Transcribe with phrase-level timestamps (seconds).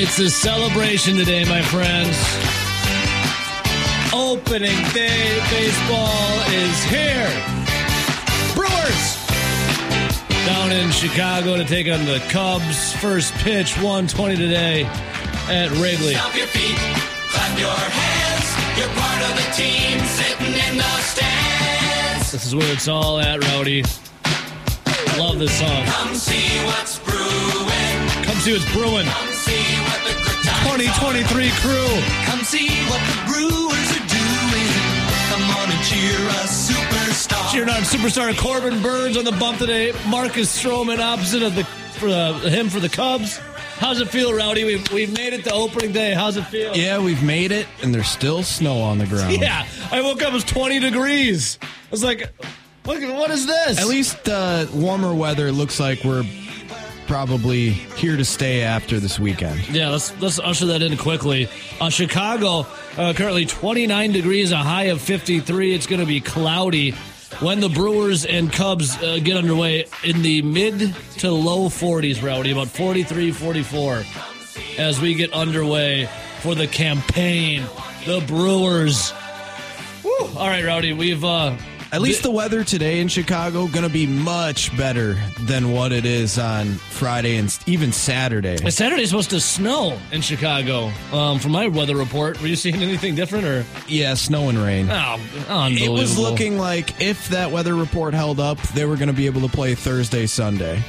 [0.00, 2.16] It's a celebration today, my friends.
[4.14, 7.26] Opening day baseball is here.
[8.54, 9.26] Brewers
[10.46, 12.92] down in Chicago to take on the Cubs.
[12.92, 14.84] First pitch, 120 today
[15.48, 16.14] at Wrigley.
[16.14, 16.78] Stomp your feet,
[17.32, 18.78] clap your hands.
[18.78, 22.30] You're part of the team sitting in the stands.
[22.30, 23.82] This is where it's all at, Rowdy.
[25.18, 25.84] Love this song.
[25.86, 28.22] Come see what's brewing.
[28.22, 29.27] Come see what's brewing.
[30.78, 31.88] 2023 crew.
[32.26, 34.68] Come see what the brewers are doing.
[35.28, 37.50] Come on and cheer a superstar.
[37.50, 39.92] Cheering on superstar Corbin Burnes on the bump today.
[40.06, 43.38] Marcus Stroman opposite of the for the, him for the Cubs.
[43.78, 44.62] How's it feel, Rowdy?
[44.62, 46.14] We've, we've made it to opening day.
[46.14, 46.76] How's it feel?
[46.76, 49.36] Yeah, we've made it, and there's still snow on the ground.
[49.40, 51.58] Yeah, I woke up, it was 20 degrees.
[51.60, 52.32] I was like,
[52.84, 53.80] look, what is this?
[53.80, 56.22] At least uh, warmer weather looks like we're
[57.08, 59.66] probably here to stay after this weekend.
[59.70, 61.48] Yeah, let's let's usher that in quickly.
[61.80, 65.74] Uh, Chicago uh, currently 29 degrees, a high of 53.
[65.74, 66.92] It's going to be cloudy
[67.40, 72.52] when the Brewers and Cubs uh, get underway in the mid to low 40s, Rowdy,
[72.52, 74.02] about 43, 44,
[74.78, 76.08] as we get underway
[76.40, 77.62] for the campaign.
[78.06, 79.12] The Brewers.
[80.04, 80.10] Woo.
[80.36, 81.56] All right, Rowdy, we've uh,
[81.90, 86.04] At least the weather today in Chicago going to be much better than what it
[86.04, 88.58] is on Friday and even Saturday.
[88.70, 90.92] Saturday's supposed to snow in Chicago.
[91.12, 93.64] Um, from my weather report, were you seeing anything different or?
[93.86, 94.90] Yeah, snow and rain.
[94.90, 95.96] Oh, unbelievable!
[95.96, 99.24] It was looking like if that weather report held up, they were going to be
[99.24, 100.82] able to play Thursday, Sunday.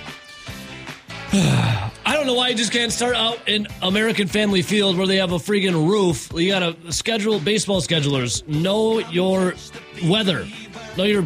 [1.31, 5.17] I don't know why you just can't start out in American Family Field where they
[5.17, 6.29] have a freaking roof.
[6.33, 8.45] You got to schedule baseball schedulers.
[8.47, 9.53] Know your
[10.03, 10.47] weather.
[10.99, 11.23] Know your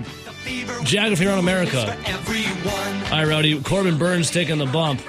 [0.84, 1.80] geography around America.
[1.82, 3.60] All right, Rowdy.
[3.64, 5.02] Corbin Burnes taking the bump.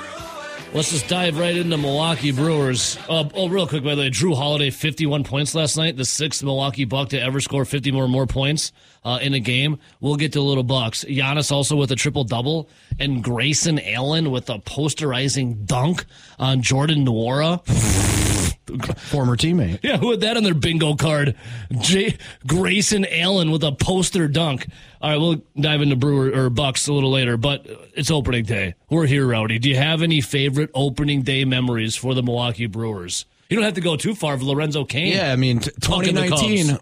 [0.72, 2.96] Let's just dive right into Milwaukee Brewers.
[3.06, 5.98] Uh, oh, real quick, by the way, Jrue Holiday, 51 points last night.
[5.98, 8.72] The sixth Milwaukee Buck to ever score 50 more more points
[9.04, 9.78] uh, in a game.
[10.00, 11.04] We'll get to the little Bucks.
[11.04, 16.06] Giannis also with a triple double, and Grayson Allen with a posterizing dunk
[16.38, 18.13] on Jordan Nwora.
[18.96, 19.80] Former teammate.
[19.82, 21.36] Yeah, who had that on their bingo card?
[21.80, 22.16] J-
[22.46, 24.66] Grayson Allen with a poster dunk.
[25.02, 28.74] All right, we'll dive into Brewer or Bucks a little later, but it's opening day.
[28.88, 29.58] We're here, Rowdy.
[29.58, 33.26] Do you have any favorite opening day memories for the Milwaukee Brewers?
[33.50, 35.12] You don't have to go too far for Lorenzo Cain.
[35.12, 36.78] Yeah, I mean, t- 2019,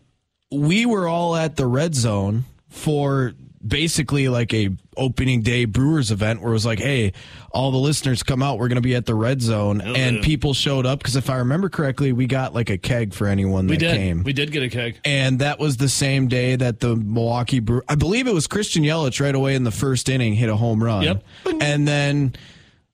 [0.53, 3.35] we were all at the red zone for
[3.67, 7.13] basically like a opening day Brewers event where it was like, hey,
[7.53, 8.59] all the listeners come out.
[8.59, 9.81] We're going to be at the red zone.
[9.83, 10.25] Oh, and Oh, yeah.
[10.25, 13.67] people showed up because if I remember correctly, we got like a keg for anyone
[13.69, 13.97] that did.
[13.97, 14.23] came.
[14.25, 14.99] We did get a keg.
[15.05, 18.83] and that was the same day that the Milwaukee Brew I believe it was Christian
[18.83, 21.03] Yelich right away in the first inning hit a home run.
[21.03, 21.25] Yep.
[21.61, 22.35] And then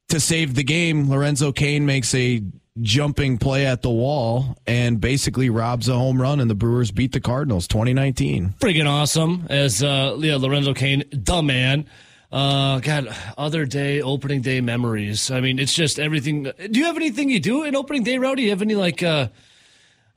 [0.09, 2.43] to save the game, Lorenzo Cain makes a
[2.81, 7.13] jumping play at the wall and basically robs a home run and the Brewers beat
[7.13, 8.55] the Cardinals 2019.
[8.61, 9.47] Friggin' awesome.
[9.49, 11.87] As uh, yeah, Lorenzo Cain, the man.
[12.31, 15.31] Uh, God, other day, opening day memories.
[15.31, 16.43] I mean, it's just everything.
[16.43, 18.43] Do you have anything you do in opening day, Rowdy?
[18.43, 19.03] You have any like?
[19.03, 19.29] uh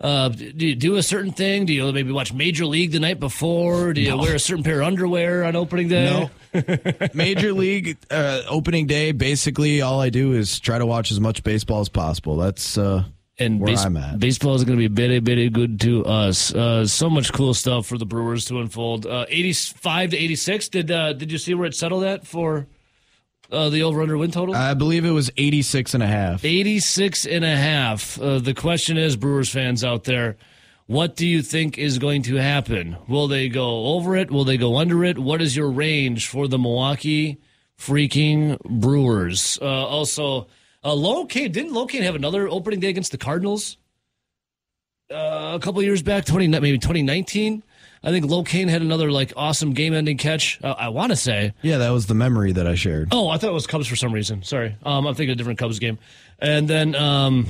[0.01, 1.65] uh, do you do a certain thing?
[1.65, 3.93] Do you maybe watch Major League the night before?
[3.93, 6.29] Do you wear a certain pair of underwear on opening day?
[6.53, 6.63] No.
[7.13, 11.43] Major League uh, opening day, basically all I do is try to watch as much
[11.43, 12.35] baseball as possible.
[12.37, 13.03] That's uh
[13.39, 14.19] and where base- I'm at.
[14.19, 16.53] baseball is going to be very, very good to us.
[16.53, 19.05] Uh, so much cool stuff for the Brewers to unfold.
[19.07, 20.69] Uh, 85 to 86.
[20.69, 22.67] Did uh, did you see where it settled at for
[23.51, 24.55] uh, the over under win total?
[24.55, 26.43] I believe it was 86 and a half.
[26.43, 28.19] 86 and a half.
[28.19, 30.37] Uh, the question is, Brewers fans out there,
[30.87, 32.97] what do you think is going to happen?
[33.07, 34.31] Will they go over it?
[34.31, 35.17] Will they go under it?
[35.17, 37.39] What is your range for the Milwaukee
[37.79, 39.57] freaking Brewers?
[39.61, 40.47] Uh, also,
[40.83, 43.77] uh, Lone Cain, didn't Lone Cain have another opening day against the Cardinals
[45.11, 47.63] uh, a couple years back, 20, maybe 2019?
[48.03, 50.59] I think Lone Cain had another like awesome game ending catch.
[50.63, 51.53] Uh, I want to say.
[51.61, 53.09] Yeah, that was the memory that I shared.
[53.11, 54.43] Oh, I thought it was Cubs for some reason.
[54.43, 55.99] Sorry, um, I'm thinking a different Cubs game.
[56.39, 57.45] And then um,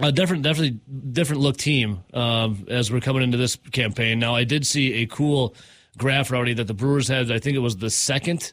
[0.00, 0.80] a different, definitely
[1.12, 4.18] different look team um, as we're coming into this campaign.
[4.18, 5.54] Now, I did see a cool
[5.98, 7.30] graph, Rowdy, that the Brewers had.
[7.30, 8.52] I think it was the second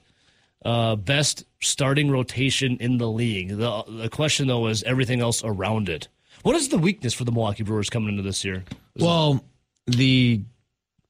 [0.65, 3.49] uh, best starting rotation in the league.
[3.57, 6.07] The the question though is everything else around it.
[6.43, 8.63] What is the weakness for the Milwaukee Brewers coming into this year?
[8.99, 9.43] Well,
[9.87, 10.41] the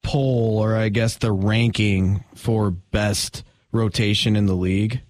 [0.08, 5.00] poll, or I guess the ranking for best rotation in the league,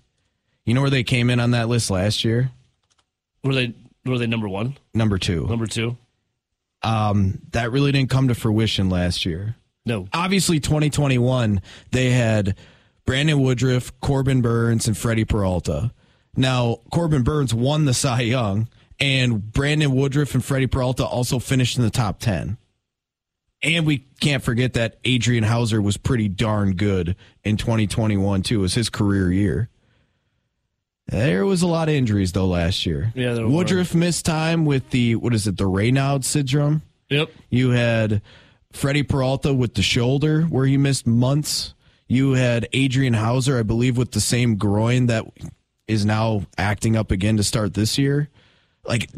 [0.64, 2.50] you know where they came in on that list last year?
[3.44, 3.74] Were they
[4.04, 5.46] were they number one, Number two.
[5.46, 5.96] number two?
[6.82, 9.56] Um, that really didn't come to fruition last year.
[9.84, 11.60] No, Obviously, 2021,
[11.92, 12.56] they had
[13.06, 15.92] Brandon Woodruff, Corbin Burnes, and Freddie Peralta.
[16.36, 18.68] Now, Corbin Burns won the Cy Young,
[19.00, 22.58] And Brandon Woodruff and Freddie Peralta also finished in the top 10.
[23.62, 28.58] And we can't forget that Adrian Houser was pretty darn good in 2021 too.
[28.58, 29.68] It was his career year.
[31.08, 33.12] There was a lot of injuries though last year.
[33.14, 33.50] Yeah, there were.
[33.50, 36.82] Woodruff missed time with the what is it, the Raynaud syndrome.
[37.08, 37.30] Yep.
[37.50, 38.20] You had
[38.72, 41.74] Freddie Peralta with the shoulder where he missed months.
[42.06, 45.24] You had Adrian Houser, I believe, with the same groin that
[45.86, 48.28] is now acting up again to start this year.
[48.84, 49.08] Like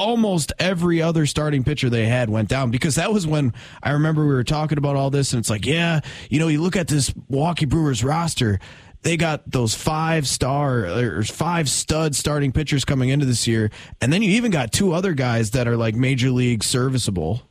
[0.00, 3.52] almost every other starting pitcher they had went down because that was when
[3.82, 6.00] I remember we were talking about all this and it's like, yeah,
[6.30, 8.58] you know, you look at this Milwaukee Brewers roster,
[9.02, 13.70] they got those five star or five stud starting pitchers coming into this year,
[14.00, 17.42] and then you even got two other guys that are like major league serviceable.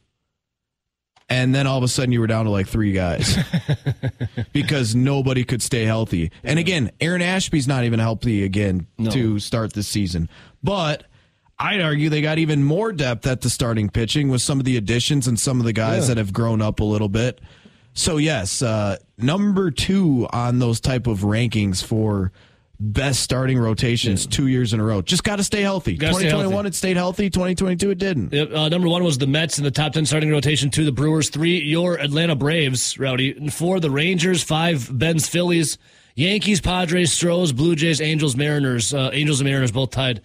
[1.31, 3.38] And then all of a sudden you were down to like three guys
[4.51, 6.31] because nobody could stay healthy.
[6.44, 10.28] And again, Aaron Ashby's not even healthy again to start this season.
[10.63, 11.04] But
[11.59, 14.77] I'd argue they got even more depth at the starting pitching with some of the
[14.77, 17.41] additions and some of the guys that have grown up a little bit.
[17.94, 22.31] So yes, uh, number two on those type of rankings for
[22.79, 25.01] best starting rotations two years in a row.
[25.01, 25.97] Just got to stay healthy.
[25.97, 26.67] Gotta stay 2021 healthy.
[26.69, 27.29] it stayed healthy.
[27.29, 28.31] 2022 it didn't.
[28.31, 30.69] Yep, uh, number one was the Mets in the top 10 starting rotation.
[30.69, 31.29] Two, the Brewers.
[31.29, 33.50] Three, your Atlanta Braves, Rowdy.
[33.50, 34.44] Four, the Rangers.
[34.44, 35.77] Five, Ben's Phillies.
[36.15, 38.94] Yankees, Padres, Stros, Blue Jays, Angels, Mariners.
[38.94, 40.21] Uh, Angels and Mariners both tied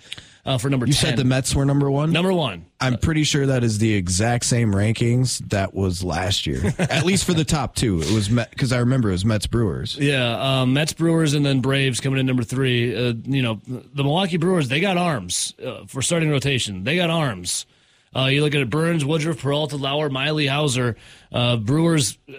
[0.46, 1.10] uh, for number You 10.
[1.10, 2.12] said the Mets were number one.
[2.12, 2.66] number one.
[2.80, 7.24] I'm pretty sure that is the exact same rankings that was last year, at least
[7.24, 8.00] for the top two.
[8.00, 9.96] It was because I remember it was Mets Brewers.
[9.98, 12.94] Yeah, um, Mets, Brewers, and then Braves coming in number three.
[12.94, 16.84] Uh, you know, the Milwaukee Brewers, they got arms uh, for starting rotation.
[16.84, 17.64] They got arms.
[18.14, 20.96] Uh, you look at it, Burnes, Woodruff, Peralta, Lauer, Miley, Houser.
[21.32, 22.32] Uh, Brewers, uh,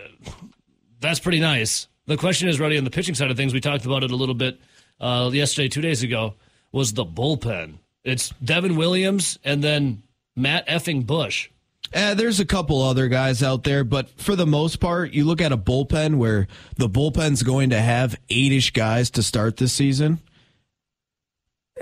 [1.02, 1.88] that's pretty nice.
[2.06, 4.16] The question is, Rowdy, on the pitching side of things, we talked about it a
[4.16, 4.60] little bit
[5.02, 6.36] uh, yesterday, two days ago,
[6.72, 7.80] was the bullpen.
[8.06, 10.04] It's Devin Williams and then
[10.36, 11.50] Matt effing Bush.
[11.94, 15.42] Uh, there's a couple other guys out there, but for the most part, you look
[15.42, 16.48] at a bullpen where
[16.78, 20.20] the bullpen's going to have eight-ish guys to start this season.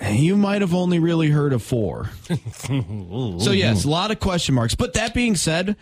[0.02, 2.10] You might have only really heard of four.
[2.64, 4.76] so yes, a lot of question marks.
[4.76, 5.76] But that being said,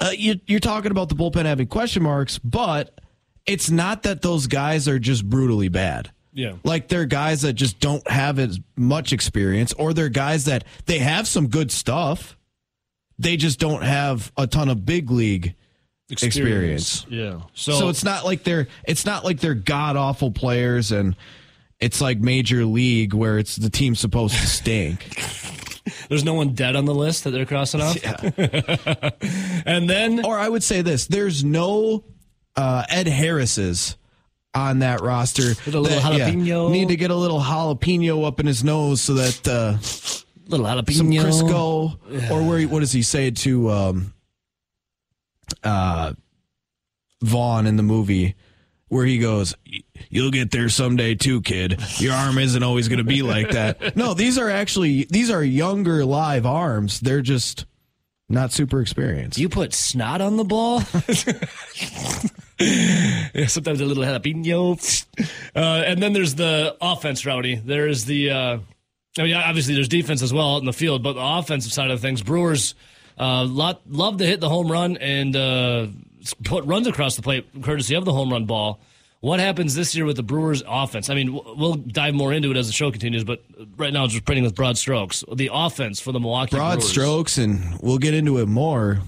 [0.00, 3.00] uh, you, you're talking about the bullpen having question marks, but
[3.46, 6.10] it's not that those guys are just brutally bad.
[6.32, 6.54] Yeah.
[6.64, 10.98] Like they're guys that just don't have as much experience, or they're guys that they
[10.98, 12.36] have some good stuff.
[13.18, 15.54] They just don't have a ton of big league
[16.10, 17.06] experience.
[17.08, 17.42] Yeah.
[17.54, 21.16] So, it's not like they're it's not like they're god awful players and
[21.78, 25.16] it's like major league where it's the team supposed to stink.
[26.08, 27.96] There's no one dead on the list that they're crossing off.
[29.66, 32.04] and then or I would say this: there's no
[32.54, 33.96] uh, Ed Harris's
[34.54, 35.48] on that roster.
[35.64, 39.00] With a little that, yeah, need to get a little jalapeno up in his nose
[39.00, 39.78] so that uh,
[40.48, 40.92] little jalapeno.
[40.92, 44.14] some Crisco, or where he- what does he say to um,
[45.62, 46.12] uh,
[47.22, 48.34] Vaughn in the movie?
[48.88, 49.54] Where he goes,
[50.10, 51.80] you'll get there someday too, kid.
[51.96, 53.96] Your arm isn't always going to be like that.
[53.96, 57.00] No, these are actually these are younger live arms.
[57.00, 57.64] They're just
[58.28, 59.38] not super experienced.
[59.38, 60.82] You put snot on the ball.
[63.34, 65.06] Yeah, Sometimes a little jalapeno.
[65.56, 67.54] Uh, and then there's the offense, Rowdy.
[67.56, 68.58] There's the, uh,
[69.18, 71.90] I mean, obviously there's defense as well out in the field, but the offensive side
[71.90, 72.74] of things, Brewers
[73.18, 75.86] uh, lot, love to hit the home run and uh,
[76.44, 78.80] put runs across the plate courtesy of the home run ball.
[79.20, 81.08] What happens this year with the Brewers offense?
[81.08, 83.42] I mean, we'll dive more into it as the show continues, but
[83.76, 85.22] right now just painting with broad strokes.
[85.32, 86.90] The offense for the Milwaukee broad Brewers.
[86.90, 89.00] strokes, and we'll get into it more.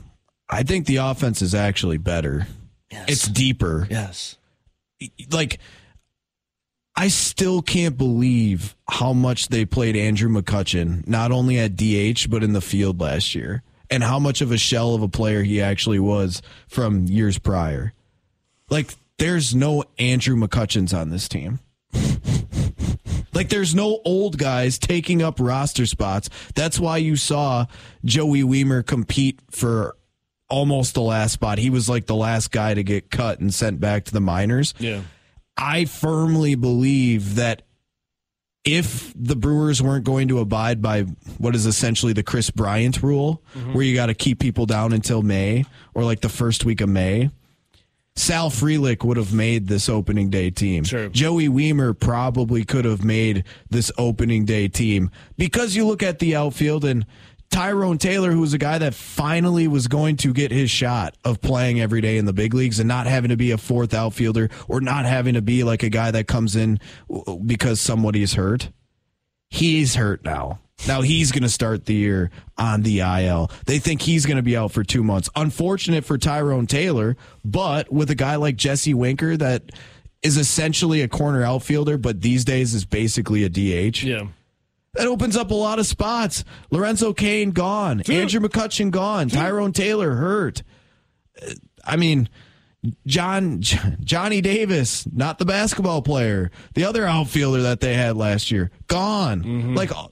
[0.48, 2.46] I think the offense is actually better.
[2.90, 3.04] Yes.
[3.08, 3.86] It's deeper.
[3.90, 4.36] yes.
[5.30, 5.58] Like,
[6.96, 12.44] I still can't believe how much they played Andrew McCutchen, not only at DH, but
[12.44, 15.60] in the field last year, and how much of a shell of a player he
[15.60, 17.92] actually was from years prior.
[18.70, 21.58] Like, there's no Andrew McCutchens on this team.
[23.34, 26.30] Like there's no old guys taking up roster spots.
[26.54, 27.66] That's why you saw
[28.04, 29.96] Joey Wiemer compete for
[30.54, 31.58] almost the last spot.
[31.58, 34.72] He was like the last guy to get cut and sent back to the minors.
[34.78, 35.00] Yeah.
[35.56, 37.62] I firmly believe that
[38.64, 41.02] if the Brewers weren't going to abide by
[41.38, 43.72] what is essentially the Kris Bryant rule, mm-hmm.
[43.72, 46.88] where you got to keep people down until May or like the first week of
[46.88, 47.30] May,
[48.14, 50.84] Sal Frelick would have made this opening day team.
[50.84, 51.08] Sure.
[51.08, 56.36] Joey Wiemer probably could have made this opening day team because you look at the
[56.36, 57.04] outfield and
[57.54, 61.40] Tyrone Taylor, who was a guy that finally was going to get his shot of
[61.40, 64.50] playing every day in the big leagues and not having to be a fourth outfielder
[64.66, 66.80] or not having to be like a guy that comes in
[67.46, 68.70] because somebody's hurt.
[69.50, 70.58] He's hurt now.
[70.88, 73.52] Now he's going to start the year on the IL.
[73.66, 75.30] They think he's going to be out for two months.
[75.36, 79.70] Unfortunate for Tyrone Taylor, but with a guy like Jesse Winker that
[80.24, 84.02] is essentially a corner outfielder, but these days is basically a DH.
[84.02, 84.26] Yeah.
[84.94, 86.44] That opens up a lot of spots.
[86.70, 88.02] Lorenzo Cain gone.
[88.08, 89.28] Andrew McCutchen gone.
[89.28, 90.62] Tyrone Taylor hurt.
[91.40, 91.52] Uh,
[91.84, 92.28] I mean,
[93.06, 93.60] John
[94.00, 99.74] Johnny Davis, not the basketball player, the other outfielder that they had last year, gone.
[99.74, 100.08] Like uh,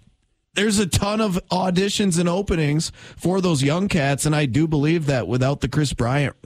[0.54, 5.06] there's a ton of auditions and openings for those young cats, and I do believe
[5.06, 6.36] that without the Kris Bryant.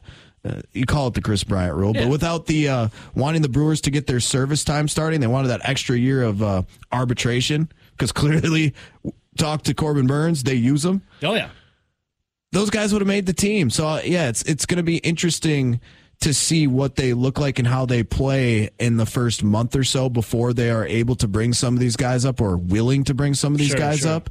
[0.45, 3.81] Uh, you call it the Kris Bryant rule, but without the uh, wanting the Brewers
[3.81, 6.63] to get their service time starting, they wanted that extra year of uh,
[6.93, 8.75] arbitration because clearly,
[9.39, 11.51] talk to Corbin Burnes, they use them Oh yeah.
[12.53, 13.71] those guys would have made the team.
[13.71, 15.81] So yeah, it's it's going to be interesting
[16.21, 19.85] to see what they look like and how they play in the first month or
[19.85, 23.13] so before they are able to bring some of these guys up or willing to
[23.13, 24.13] bring some of these Sure, guys sure.
[24.13, 24.31] up.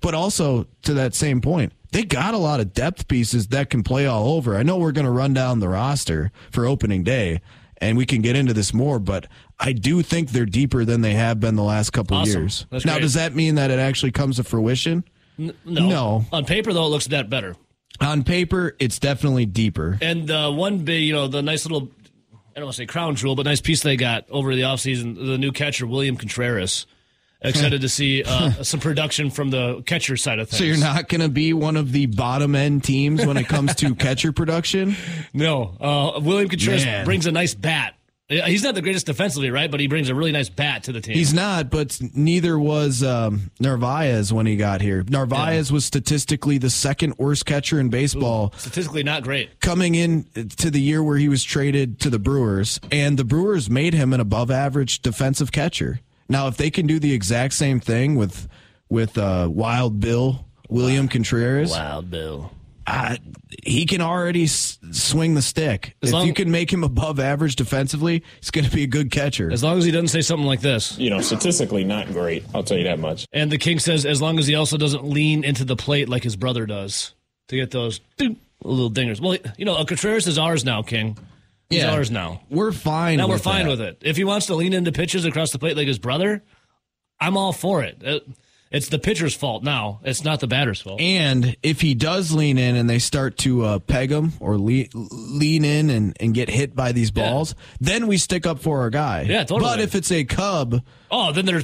[0.00, 3.82] But also to that same point, they got a lot of depth pieces that can
[3.82, 4.56] play all over.
[4.56, 7.40] I know we're going to run down the roster for opening day
[7.78, 9.26] and we can get into this more, but
[9.58, 12.42] I do think they're deeper than they have been the last couple Awesome.
[12.42, 12.66] years.
[12.70, 13.02] That's now, great.
[13.02, 15.04] does that mean that it actually comes to fruition?
[15.38, 15.52] No.
[15.64, 16.24] No.
[16.32, 17.56] On paper, though, it looks that better.
[18.00, 19.98] On paper, it's definitely deeper.
[20.02, 21.88] And uh, one big, you know, the nice little,
[22.32, 25.14] I don't want to say crown jewel, but nice piece they got over the offseason,
[25.16, 26.86] the new catcher, William Contreras.
[27.42, 30.58] Excited to see uh, some production from the catcher side of things.
[30.58, 33.74] So you're not going to be one of the bottom end teams when it comes
[33.76, 34.96] to catcher production?
[35.34, 35.76] No.
[35.78, 37.04] Uh, William Contreras Man.
[37.04, 37.94] brings a nice bat.
[38.28, 39.70] Yeah, He's not the greatest defensively, right?
[39.70, 41.14] But he brings a really nice bat to the team.
[41.14, 45.04] He's not, but neither was um, Narvaez when he got here.
[45.08, 49.60] Narvaez was statistically the second worst catcher in baseball statistically not great.
[49.60, 50.24] coming in
[50.56, 54.12] to the year where he was traded to the Brewers, and the Brewers made him
[54.12, 56.00] an above average defensive catcher.
[56.28, 58.48] Now, if they can do the exact same thing with
[58.88, 62.50] with uh, Wild Bill William Contreras, Wild Bill.
[62.86, 63.16] Uh,
[63.64, 65.96] he can already s- swing the stick.
[66.02, 68.86] As if long- you can make him above average defensively, he's going to be a
[68.86, 69.50] good catcher.
[69.52, 70.96] As long as he doesn't say something like this.
[70.98, 72.44] you know, statistically not great.
[72.54, 73.26] I'll tell you that much.
[73.32, 76.22] And the king says, as long as he also doesn't lean into the plate like
[76.22, 77.12] his brother does
[77.48, 78.00] to get those
[78.62, 79.20] little dingers.
[79.20, 81.18] Well, you know, Contreras is ours now, King.
[81.68, 81.92] He's Yeah.
[81.92, 82.42] ours now.
[82.48, 83.18] We're fine.
[83.18, 83.70] Now we're fine that.
[83.72, 83.98] with it.
[84.02, 86.44] If he wants to lean into pitches across the plate like his brother,
[87.20, 88.00] I'm all for it.
[88.06, 88.20] Uh,
[88.76, 90.00] It's the pitcher's fault now.
[90.04, 91.00] It's not the batter's fault.
[91.00, 94.84] And if he does lean in and they start to uh, peg him or le-
[94.92, 98.90] lean in and, and get hit by these balls, then we stick up for our
[98.90, 99.22] guy.
[99.22, 99.62] Yeah, totally.
[99.70, 101.62] But if it's a Cub, Oh, then they're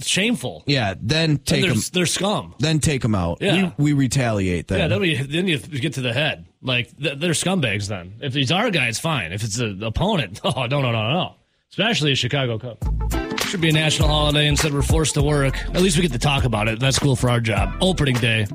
[0.00, 0.64] shameful.
[0.66, 1.80] yeah, then Then take they're, him.
[1.92, 2.54] they're scum.
[2.58, 3.38] Then take them out.
[3.40, 3.72] Yeah.
[3.76, 4.78] We, we retaliate then.
[4.80, 6.46] Yeah, then, we, then you get to the head.
[6.62, 8.14] Like, th- they're scumbags then.
[8.20, 9.32] If he's our guy, it's fine.
[9.32, 11.34] If it's an opponent, oh, no, no, no, no.
[11.70, 12.78] Especially a Chicago Cub.
[13.50, 15.56] Should be a national holiday instead we're forced to work.
[15.74, 16.78] At least we get to talk about it.
[16.78, 17.74] That's cool for our job.
[17.80, 18.46] Opening day.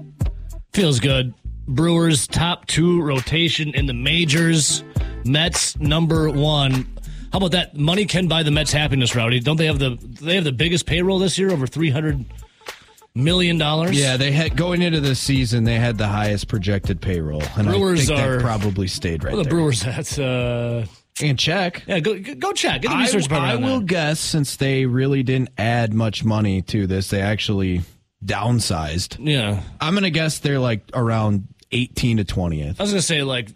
[0.72, 1.34] Feels good.
[1.68, 4.86] Brewers top two rotation in the majors.
[5.25, 6.88] Mets number one.
[7.34, 7.75] How about that?
[7.75, 9.42] Money can buy the Mets happiness, Rowdy.
[9.42, 11.52] Don't they have the they have the biggest payroll this year?
[11.52, 12.24] Over three hundred
[13.16, 14.00] million dollars?
[14.00, 18.10] Yeah, they had going into the season, they had the highest projected payroll, and Brewers
[18.10, 19.58] I think are- that probably stayed right Well, the there.
[19.58, 20.86] Brewers that's uh
[21.22, 21.84] and check.
[21.88, 22.81] Yeah, go go check.
[22.81, 23.88] Get the I, research I on will that.
[23.88, 27.81] guess since they really didn't add much money to this, they actually
[28.24, 29.17] downsized.
[29.19, 32.79] Yeah, I'm gonna guess they're like around 18 to 20th.
[32.79, 33.50] I was gonna say like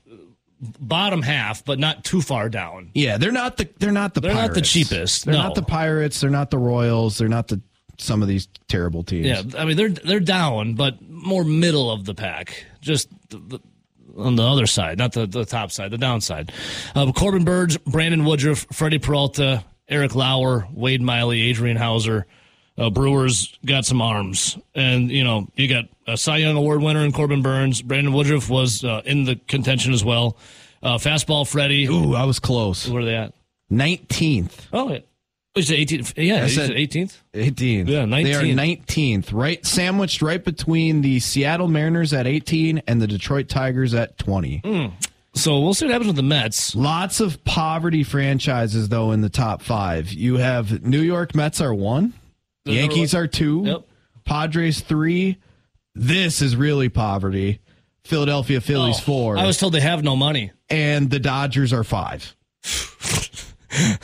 [0.62, 2.92] bottom half, but not too far down.
[2.94, 5.44] Yeah, they're not the they're not the They're not the cheapest, They're no.
[5.44, 6.22] not the Pirates.
[6.22, 7.18] They're not the Royals.
[7.18, 7.62] They're not the
[7.98, 9.26] some of these terrible teams.
[9.28, 12.66] Yeah, I mean they're they're down, but more middle of the pack.
[12.82, 13.60] Just the, the,
[14.20, 16.52] on the other side, not the, the top side, the downside.
[16.96, 22.26] Uh, Corbin Burnes, Brandon Woodruff, Freddie Peralta, Eric Lauer, Wade Miley, Adrian Houser.
[22.78, 27.04] Uh, Brewers got some arms, and you know you got a Cy Young Award winner
[27.04, 27.82] in Corbin Burnes.
[27.82, 30.38] Brandon Woodruff was uh, in the contention as well.
[30.82, 32.88] Uh, fastball Freddie, Ooh, I was close.
[32.88, 33.34] where are they at?
[33.70, 34.68] 19th.
[34.72, 34.98] Oh,
[35.56, 36.14] Oh, you 18th?
[36.16, 37.18] Yeah, said- said 18th?
[37.34, 37.88] 18th.
[37.90, 38.86] Yeah, They are 19th.
[38.86, 44.18] 19th, right sandwiched right between the Seattle Mariners at 18 and the Detroit Tigers at
[44.20, 44.62] 20.
[44.64, 44.92] Mm.
[45.34, 46.76] So we'll see what happens with the Mets.
[46.76, 50.12] Lots of poverty franchises though in the top 5.
[50.14, 52.14] You have New York Mets are 1,
[52.66, 53.82] They're Yankees number are 2, Yep.
[54.26, 55.38] Padres 3.
[55.96, 57.60] This is really poverty.
[58.06, 59.04] Philadelphia Phillies Oh,
[59.34, 60.52] 4 I was told they have no money.
[60.70, 62.36] and the Dodgers are 5.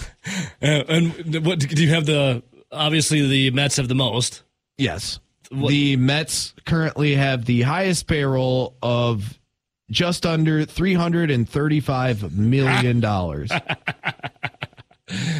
[0.62, 2.42] Uh, and what do you have the?
[2.72, 4.42] Obviously, the Mets have the most.
[4.78, 5.20] Yes.
[5.52, 9.40] The Mets currently have the highest payroll of
[9.92, 13.02] just under $335 million.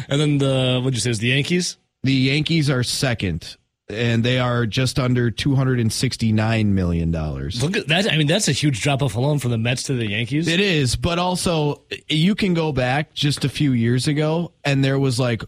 [0.08, 1.76] And then the what'd you say is the Yankees?
[2.04, 3.56] the Yankees are second
[3.88, 7.62] and they are just under two hundred and sixty nine million dollars.
[7.62, 8.10] Look at that.
[8.12, 10.48] I mean, that's a huge drop off alone from the Mets to the Yankees.
[10.48, 14.98] It is, but also you can go back just a few years ago, and there
[14.98, 15.42] was like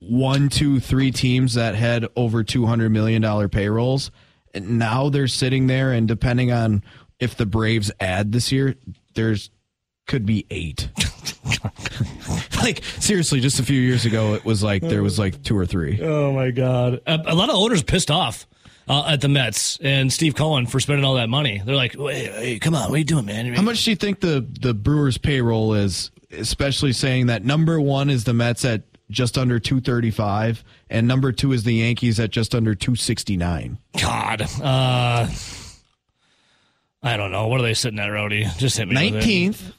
[0.00, 4.10] one, two, three teams that had over two hundred million dollar payrolls.
[4.52, 6.84] And now they're sitting there, and depending on
[7.18, 8.76] if the Braves add this year,
[9.14, 9.50] there's
[10.06, 10.88] could be eight.
[12.62, 15.66] like seriously, just a few years ago, it was like there was like two or
[15.66, 16.00] three.
[16.02, 17.00] Oh my god!
[17.06, 18.46] A, a lot of owners pissed off
[18.88, 21.62] uh, at the Mets and Steve Cohen for spending all that money.
[21.64, 23.96] They're like, "Wait, hey, come on, what are you doing, man?" How much do you
[23.96, 26.10] think the the Brewers payroll is?
[26.32, 31.06] Especially saying that number one is the Mets at just under two thirty five, and
[31.06, 33.78] number two is the Yankees at just under two sixty nine.
[34.00, 35.28] God, uh,
[37.02, 37.46] I don't know.
[37.48, 38.46] What are they sitting at, Rowdy?
[38.56, 38.94] Just hit me.
[38.94, 39.10] with it.
[39.12, 39.72] Nineteenth,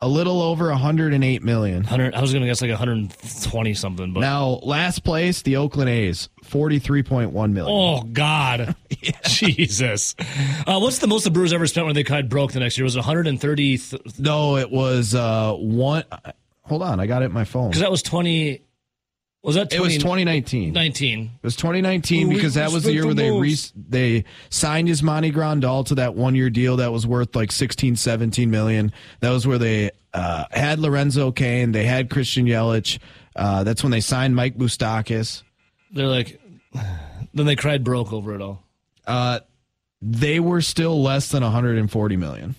[0.00, 1.78] a little over hundred and eight million.
[1.82, 5.90] 100, I was going to guess like 120 something, but Now, last place, the Oakland
[5.90, 7.76] A's, forty three point one million.
[7.76, 8.76] oh god,
[9.24, 10.14] Jesus!
[10.66, 12.84] Uh, what's the most the Brewers ever spent when they cut broke the next year?
[12.84, 13.76] Was it 130?
[13.76, 16.04] Because No, it was uh one.
[16.62, 17.70] Hold on, I got it in my phone.
[17.70, 18.62] Because that was 20.
[19.42, 20.72] Was that 20, It was 2019.
[20.72, 21.20] 19?
[21.20, 23.56] It was 2019 Oh, we- because that was the year where the they re-
[23.88, 28.50] they signed Yasmani Grandal to that one year deal that was worth like 16, 17
[28.50, 28.92] million.
[29.20, 32.98] That was where they uh, had Lorenzo Cain, they had Christian Yelich.
[33.36, 35.42] Uh, that's when they signed Mike Moustakas.
[35.92, 36.40] They're like,
[37.32, 38.64] then they cried broke over it all.
[39.06, 39.40] Uh,
[40.02, 42.54] they were still less than 140 million.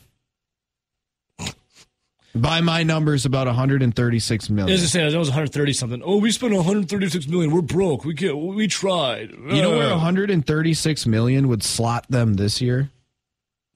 [2.36, 4.74] By my numbers, about 136 million.
[4.74, 6.02] As I say, that was 130 something.
[6.06, 7.52] Oh, we spent 136 million.
[7.52, 8.06] We're broke.
[8.06, 8.38] We can't.
[8.38, 9.32] We tried.
[9.32, 12.92] You know where Uh, 136 million would slot them this year?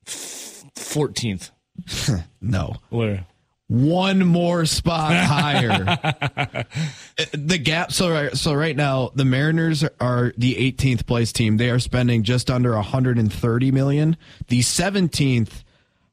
[0.05, 1.49] 14th.
[2.41, 2.75] No.
[2.89, 3.25] Where?
[3.67, 5.97] one more spot higher.
[7.31, 7.91] the gap.
[7.91, 11.57] So right, so right now the Mariners are the 18th place team.
[11.57, 14.17] They are spending just under 130 million.
[14.49, 15.63] The 17th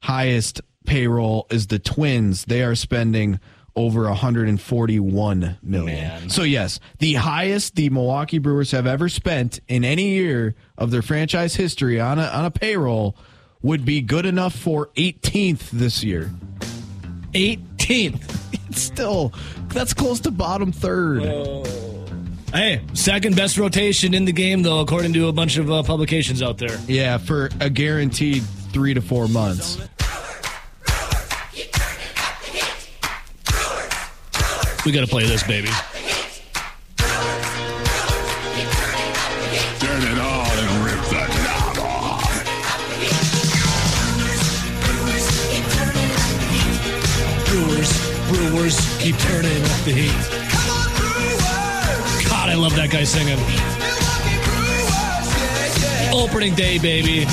[0.02, 2.44] highest payroll is the Twins.
[2.46, 3.38] They are spending
[3.76, 5.98] over 141 million.
[5.98, 6.30] Man.
[6.30, 11.02] So yes, the highest the Milwaukee Brewers have ever spent in any year of their
[11.02, 13.16] franchise history on a on a payroll
[13.62, 16.32] would be good enough for 18th this year.
[17.32, 18.36] 18th.
[18.70, 19.32] It's still
[19.68, 21.22] that's close to bottom third.
[22.52, 26.40] Hey, second best rotation in the game, though, according to a bunch of uh, publications
[26.40, 26.78] out there.
[26.86, 29.76] yeah, for a guaranteed three to four months.
[34.86, 35.68] We got to play this, baby.
[39.78, 42.24] Turn it on and rip the knob off.
[47.46, 47.92] Brewers,
[48.28, 50.12] Brewers, keep turning up the heat.
[52.30, 53.38] God, I love that guy singing.
[56.10, 57.26] Opening day, baby.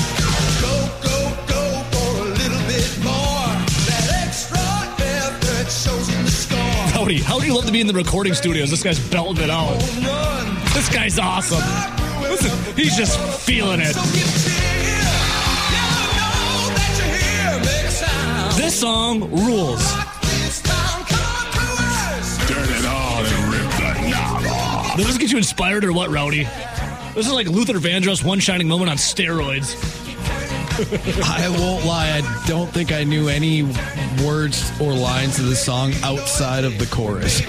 [7.08, 8.68] Howdy, how do you love to be in the recording studios?
[8.68, 9.78] This guy's belting it out.
[10.74, 11.62] This guy's awesome.
[12.20, 13.94] Listen, he's just feeling it.
[18.58, 19.90] This song rules.
[22.44, 24.96] Turn it on and rip the knob off.
[24.98, 26.44] Does this get you inspired or what, Rowdy?
[27.14, 29.82] This is like Luther Vandross' one shining moment on steroids.
[31.24, 33.62] I won't lie, I don't think I knew any
[34.24, 37.40] words or lines of the song outside of the chorus.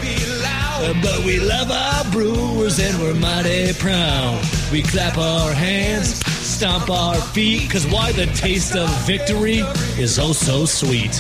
[1.02, 4.44] But we love our brewers and we're mighty proud.
[4.72, 9.60] We clap our hands, stomp our feet, cause why the taste of victory
[9.98, 11.12] is oh so sweet.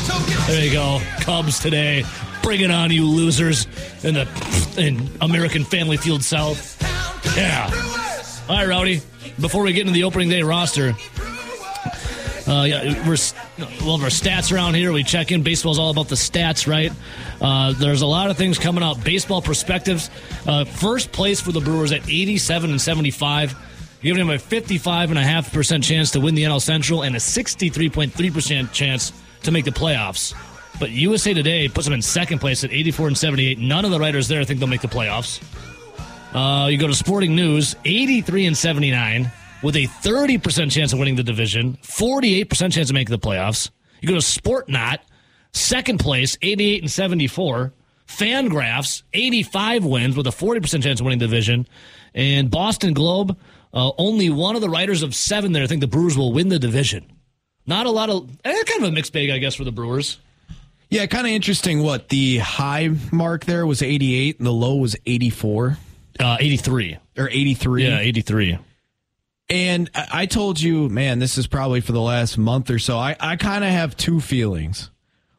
[0.48, 1.02] There you go.
[1.22, 2.06] Cubs today.
[2.42, 3.68] Bring it on, you losers
[4.04, 4.28] in the
[4.78, 6.78] in American Family Field South.
[7.36, 7.70] Yeah.
[8.48, 9.02] All right, Rowdy.
[9.40, 10.96] Before we get into the opening day roster,
[12.50, 13.16] uh, yeah, we're
[13.86, 14.92] well, our stats around here.
[14.92, 15.44] We check in.
[15.44, 16.92] Baseball's all about the stats, right?
[17.40, 19.04] Uh, there's a lot of things coming out.
[19.04, 20.10] Baseball Prospectus.
[20.48, 23.56] Uh, first place for the Brewers at 87 and 75,
[24.02, 27.16] giving them a 55 and a half percent chance to win the NL Central and
[27.16, 30.34] a 63.3 percent chance to make the playoffs.
[30.80, 33.60] But USA Today puts them in second place at 84 and 78.
[33.60, 35.40] None of the writers there think they'll make the playoffs.
[36.34, 39.32] Uh, you go to Sporting News, 83 and 79,
[39.62, 43.70] with a 30% chance of winning the division, 48% chance of making the playoffs.
[44.02, 45.00] You go to Sportsnaut,
[45.54, 47.74] second place, 88 and 74.
[48.08, 51.68] Fangraphs, 85 wins with a 40% chance of winning the division.
[52.16, 53.38] And Boston Globe,
[53.74, 56.58] uh, only one of the writers of seven there think the Brewers will win the
[56.58, 57.06] division.
[57.68, 60.18] Not a lot of, eh, kind of a mixed bag, I guess, for the Brewers.
[60.90, 64.96] Yeah, kind of interesting what the high mark there was 88 and the low was
[65.06, 65.78] 84.
[66.20, 66.98] Uh, 83.
[67.16, 67.84] or 83.
[67.84, 68.58] Yeah, 83.
[69.50, 72.98] And I I told you, man, this is probably for the last month or so.
[72.98, 74.92] I, I kind of have two feelings.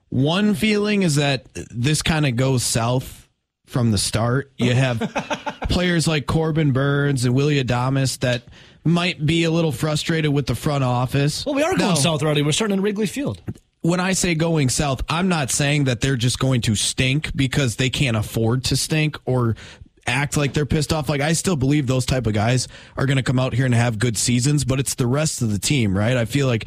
[0.08, 3.28] One feeling is that this kind of goes south
[3.66, 4.50] from the start.
[4.56, 4.98] You have
[5.68, 8.42] players like Corbin Burnes and Willy Adames that
[8.84, 11.46] might be a little frustrated with the front office.
[11.46, 12.42] Well, we are going Now, south already.
[12.42, 13.40] We're starting in Wrigley Field.
[13.82, 17.76] when I say going south, I'm not saying that they're just going to stink because
[17.76, 19.54] they can't afford to stink or
[20.10, 21.08] act like they're pissed off.
[21.08, 23.74] Like I still believe those type of guys are going to come out here and
[23.74, 26.16] have good seasons, but it's the rest of the team, right?
[26.16, 26.66] I feel like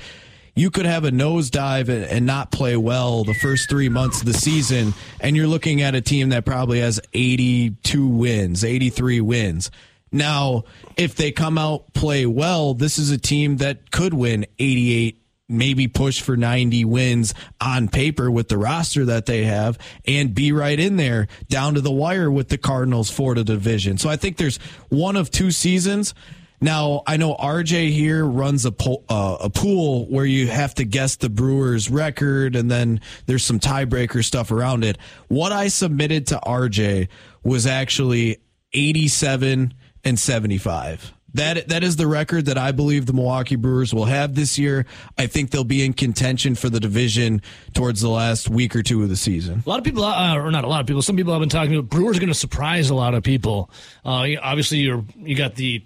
[0.55, 4.27] you could have a nosedive and, and not play well the first three months of
[4.27, 9.71] the season, and you're looking at a team that probably has 82 wins, 83 wins.
[10.11, 15.22] Now, if they come out play well, this is a team that could win 88
[15.49, 20.51] maybe push for 90 wins on paper with the roster that they have and be
[20.51, 23.97] right in there down to the wire with the Cardinals for the division.
[23.97, 24.57] So I think there's
[24.89, 26.13] one of two seasons.
[26.61, 30.85] Now, I know RJ here runs a, po- uh, a pool where you have to
[30.85, 34.97] guess the Brewers record and then there's some tiebreaker stuff around it.
[35.27, 37.09] What I submitted to RJ
[37.43, 38.37] was actually
[38.71, 39.73] 87
[40.05, 41.13] and 75.
[41.33, 44.85] That that is the record that I believe the Milwaukee Brewers will have this year.
[45.17, 47.41] I think they'll be in contention for the division
[47.73, 49.63] towards the last week or two of the season.
[49.65, 51.49] A lot of people, uh, or not a lot of people, some people have been
[51.49, 53.69] talking about Brewers are going to surprise a lot of people.
[54.05, 55.83] Uh, obviously, you're you got the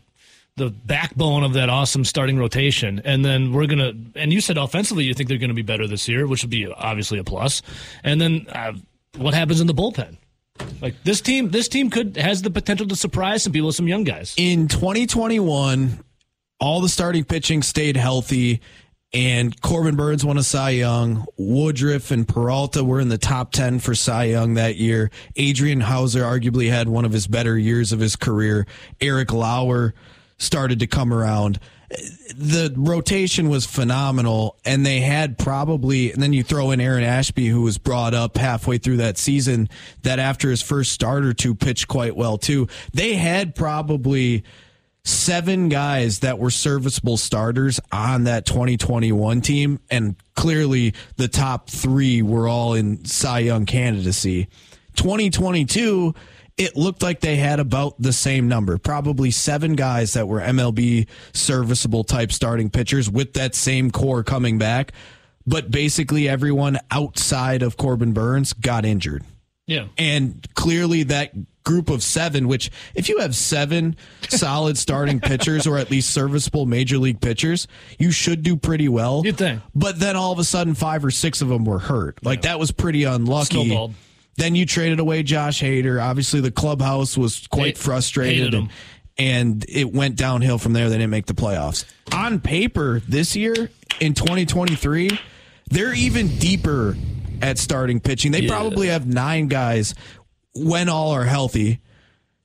[0.57, 3.93] the backbone of that awesome starting rotation, and then we're gonna.
[4.15, 6.49] And you said offensively, you think they're going to be better this year, which would
[6.49, 7.61] be obviously a plus.
[8.03, 8.73] And then uh,
[9.15, 10.17] what happens in the bullpen?
[10.81, 14.03] Like this team, this team could has the potential to surprise some people, some young
[14.03, 14.33] guys.
[14.37, 16.03] In 2021,
[16.59, 18.61] all the starting pitching stayed healthy
[19.13, 21.25] and Corbin Burnes won a Cy Young.
[21.37, 25.11] Woodruff and Peralta were in the top 10 for Cy Young that year.
[25.35, 28.67] Adrian Houser arguably had one of his better years of his career.
[28.99, 29.93] Eric Lauer
[30.37, 31.59] started to come around.
[31.89, 37.47] The rotation was phenomenal, and they had probably, and then you throw in Aaron Ashby,
[37.47, 39.69] who was brought up halfway through that season,
[40.03, 42.67] that after his first start or two pitched quite well too.
[42.93, 44.43] They had probably
[45.07, 52.21] seven guys that were serviceable starters on that 2021 team, and clearly the top three
[52.21, 54.49] were all in Cy Young candidacy.
[54.95, 56.13] 2022,
[56.57, 61.07] it looked like they had about the same number, probably seven guys that were MLB
[61.33, 64.91] serviceable type starting pitchers with that same core coming back.
[65.45, 69.23] But basically, everyone outside of Corbin Burnes got injured.
[69.65, 71.33] Yeah, And clearly, that
[71.65, 73.97] group of seven, which if you have seven
[74.29, 77.67] solid starting pitchers or at least serviceable major league pitchers,
[77.99, 79.21] you should do pretty well.
[79.25, 79.61] You'd think.
[79.75, 82.23] But then all of a sudden, five or six of them were hurt.
[82.23, 83.65] Like that was pretty unlucky.
[83.67, 83.93] Snowballed.
[84.37, 86.01] Then you traded away Josh Hader.
[86.01, 88.53] Obviously, the clubhouse was quite frustrated.
[88.53, 88.69] And,
[89.17, 90.89] and it went downhill from there.
[90.89, 91.85] They didn't make the playoffs.
[92.13, 93.69] On paper, this year
[93.99, 95.19] in 2023,
[95.71, 96.95] they're even deeper
[97.41, 98.31] at starting pitching.
[98.31, 98.49] They Yeah.
[98.49, 99.95] probably have nine guys
[100.53, 101.79] when all are healthy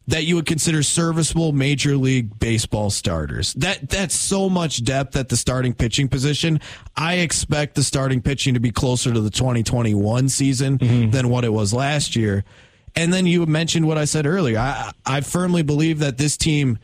[0.09, 3.53] that you would consider serviceable major league baseball starters.
[3.55, 6.61] That that's so much depth at the starting pitching position.
[6.97, 11.11] I expect the starting pitching to be closer to the 2021 season mm-hmm.
[11.11, 12.45] than what it was last year.
[12.95, 14.59] And then you mentioned what I said earlier.
[14.59, 16.79] I I firmly believe that this team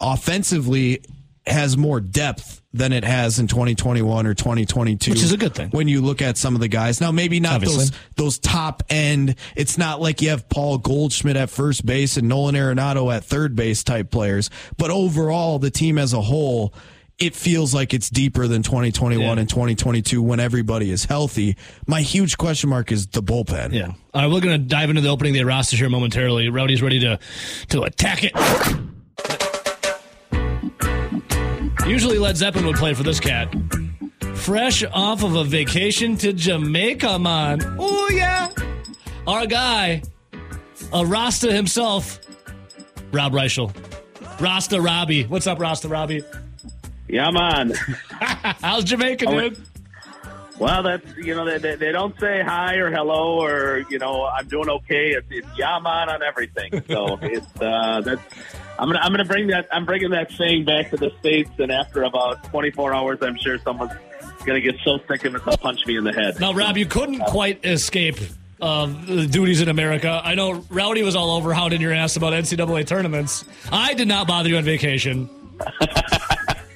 [0.00, 1.02] offensively
[1.46, 5.70] has more depth than it has in 2021 or 2022 Which is a good thing.
[5.70, 7.78] when you look at some of the guys now maybe not Obviously.
[7.86, 9.34] those those top end.
[9.56, 13.56] It's not like you have Paul Goldschmidt at first base and Nolan Arenado at third
[13.56, 16.72] base type players, but overall the team as a whole,
[17.18, 19.40] it feels like it's deeper than 2021 Yeah.
[19.40, 21.56] and 2022 when everybody is healthy.
[21.86, 23.72] My huge question mark is the bullpen.
[23.72, 23.88] yeah.
[24.14, 26.48] All right, we're going to dive into the opening day roster here momentarily.
[26.50, 27.18] Rowdy's ready to
[27.70, 28.32] to attack it.
[31.86, 33.52] Usually Led Zeppelin would play for this cat.
[34.34, 37.60] Fresh off of a vacation to Jamaica, man.
[37.78, 38.48] Oh yeah.
[39.26, 40.02] Our guy,
[40.92, 42.20] a Rasta himself,
[43.12, 43.74] Rob Reischel.
[44.40, 45.24] Rasta Robbie.
[45.24, 46.22] What's up, Rasta Robbie?
[47.08, 47.72] Yeah, man.
[48.62, 49.58] How's Jamaica, dude?
[50.60, 54.26] Well, that's you know they, they, they don't say hi or hello or you know
[54.26, 55.12] I'm doing okay.
[55.12, 56.84] It's, it's yeah, man on everything.
[56.86, 58.22] So it's uh, that's
[58.78, 61.50] I'm gonna I'm gonna bring that I'm bringing that saying back to the states.
[61.58, 63.92] And after about 24 hours, I'm sure someone's
[64.44, 66.38] gonna get so sick of it they'll punch me in the head.
[66.38, 68.18] Now, Rob, you couldn't quite escape
[68.60, 70.20] uh, the duties in America.
[70.22, 73.46] I know Rowdy was all over hounding your ass about NCAA tournaments.
[73.72, 75.30] I did not bother you on vacation.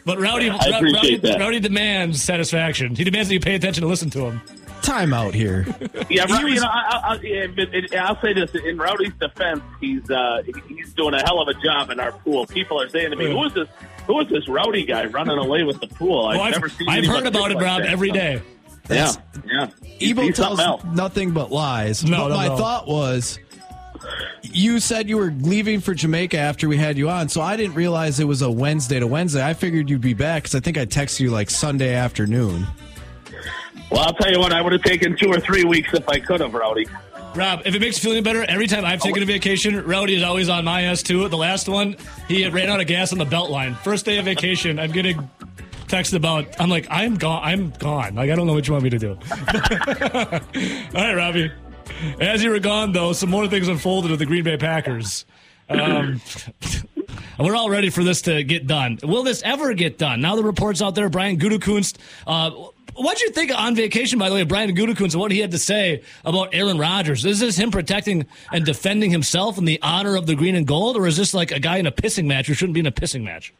[0.05, 1.41] But Rowdy, I appreciate Rowdy, that.
[1.41, 2.95] Rowdy demands satisfaction.
[2.95, 4.41] He demands that you pay attention and listen to him.
[4.83, 5.65] time out here.
[6.11, 8.77] Yeah, He was- you know, I, I, I, yeah, but it, I'll say this: in
[8.77, 12.47] Rowdy's defense, he's uh, he's doing a hell of a job in our pool.
[12.47, 13.69] People are saying to me, "Who is this?
[14.07, 16.89] Who is this Rowdy guy running away with the pool?" I've, Well, never I've, seen.
[16.91, 17.91] I've heard about think it, like Rob, that.
[17.91, 18.43] every day.
[18.91, 19.11] Yeah,
[19.47, 19.69] yeah.
[19.83, 20.85] He's- Evo he's tells else.
[20.85, 22.05] nothing but lies.
[22.05, 22.57] No, but no, my no.
[22.59, 23.39] thought was,
[24.43, 27.75] you said you were leaving for Jamaica after we had you on, so I didn't
[27.75, 29.45] realize it was a Wednesday to Wednesday.
[29.45, 32.67] I figured you'd be back because I think I texted you like Sunday afternoon.
[33.91, 34.53] Well, I'll tell you what.
[34.53, 36.87] I would have taken two or three weeks if I could have, Rowdy.
[37.35, 40.15] Rob, if it makes you feel any better, every time I've taken a vacation, Rowdy
[40.15, 41.29] is always on my ass too.
[41.29, 41.97] The last one,
[42.29, 43.75] he ran out of gas on the belt line.
[43.75, 45.29] First day of vacation, I'm getting
[45.89, 46.61] texted about.
[46.61, 47.43] I'm like, I'm gone.
[47.43, 48.15] I'm gone.
[48.15, 49.11] Like I don't know what you want me to do.
[50.95, 51.51] All right, Robbie.
[52.21, 55.25] As you were gone, though, some more things unfolded with the Green Bay Packers.
[55.69, 56.21] Um,
[57.39, 58.99] we're all ready for this to get done.
[59.03, 60.21] Will this ever get done?
[60.21, 61.97] Now the reports out there, Brian Gutekunst.
[62.27, 62.51] Uh,
[62.97, 65.51] what do you think on vacation, by the way, Brian Gutekunst and what he had
[65.51, 67.25] to say about Aaron Rodgers?
[67.25, 70.97] Is this him protecting and defending himself in the honor of the green and gold,
[70.97, 72.93] or is this like a guy in a pissing match who shouldn't be in a
[72.93, 73.53] pissing match?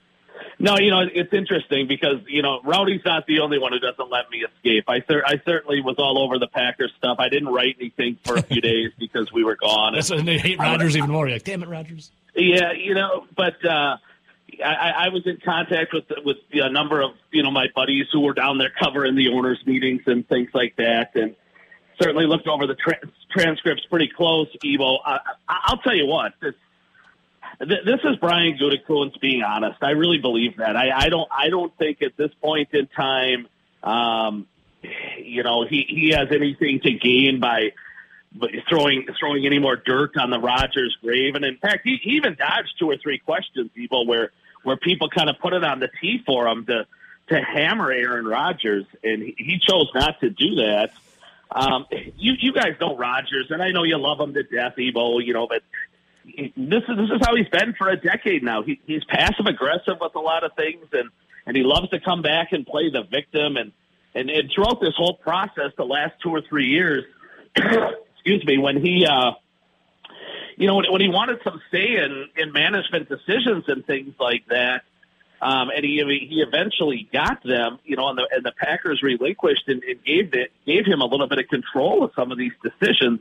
[0.59, 4.11] No, you know it's interesting because you know Rowdy's not the only one who doesn't
[4.11, 4.85] let me escape.
[4.89, 7.17] I cer- I certainly was all over the Packers stuff.
[7.19, 9.95] I didn't write anything for a few days because we were gone.
[9.95, 11.27] That's, and they hate Rodgers even more.
[11.27, 12.11] You're like, damn it, Rodgers.
[12.37, 13.97] Yeah, you know, but uh,
[14.65, 18.21] I, I was in contact with with a number of you know my buddies who
[18.21, 21.35] were down there covering the owners' meetings and things like that, and
[22.01, 24.49] certainly looked over the tra- transcripts pretty close.
[24.65, 26.55] Evo, I, I, I'll tell you what this.
[27.61, 29.79] Th- This is Brian Gutekunst being honest.
[29.83, 30.77] I really believe that.
[30.77, 31.29] I, I don't.
[31.31, 33.49] I don't think at this point in time,
[33.83, 34.47] um,
[35.19, 37.73] you know, he he has anything to gain by
[38.69, 41.35] throwing throwing any more dirt on the Rodgers grave.
[41.35, 44.31] And in fact, he, he even dodged two or three questions, Evo, where
[44.63, 46.87] where people kind of put it on the tee for him to
[47.29, 50.91] to hammer Aaron Rodgers, and he, he chose not to do that.
[51.51, 51.87] Um,
[52.19, 55.25] you you guys know Rodgers, and I know you love him to death, Evo.
[55.25, 55.63] You know, but
[56.25, 58.63] this is this is how he's been for a decade now.
[58.63, 61.11] He, he's passive aggressive with a lot of things, and
[61.47, 63.57] and he loves to come back and play the victim.
[63.57, 63.73] And
[64.15, 67.05] and, and throughout this whole process, the last two or three years,
[67.57, 69.33] excuse me, when he, uh,
[70.57, 74.47] you know, when, when he wanted some say in in management decisions and things like
[74.49, 74.83] that,
[75.43, 79.69] um, and he he eventually got them, you know, and the and the Packers relinquished
[79.69, 82.53] and, and gave it gave him a little bit of control of some of these
[82.63, 83.21] decisions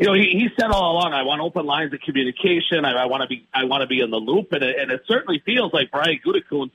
[0.00, 2.86] you know, he, he said all along, I want open lines of communication.
[2.86, 4.90] I, I want to be, I want to be in the loop, and it, and
[4.90, 6.70] it certainly feels like Brian Gutekunst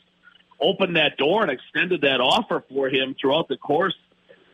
[0.62, 3.96] opened that door and extended that offer for him throughout the course,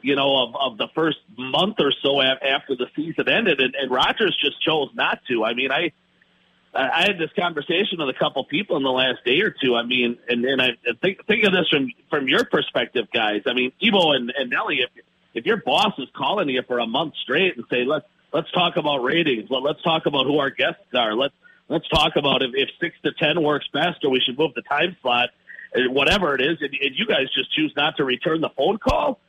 [0.01, 3.75] you know, of, of the first month or so af- after the season ended, and,
[3.75, 5.43] and Rodgers just chose not to.
[5.43, 5.91] I mean, I.
[6.73, 9.75] I had this conversation with a couple people in the last day or two.
[9.75, 10.69] I mean, and, and I
[11.01, 13.41] think think of this from from your perspective, guys.
[13.45, 14.89] I mean, Evo and, and Nelly, if
[15.33, 18.77] if your boss is calling you for a month straight and say let's let's talk
[18.77, 21.33] about ratings, let, let's talk about who our guests are, let's
[21.69, 24.61] let's talk about if, if six to ten works best or we should move the
[24.61, 25.29] time slot,
[25.75, 29.19] whatever it is, and, and you guys just choose not to return the phone call.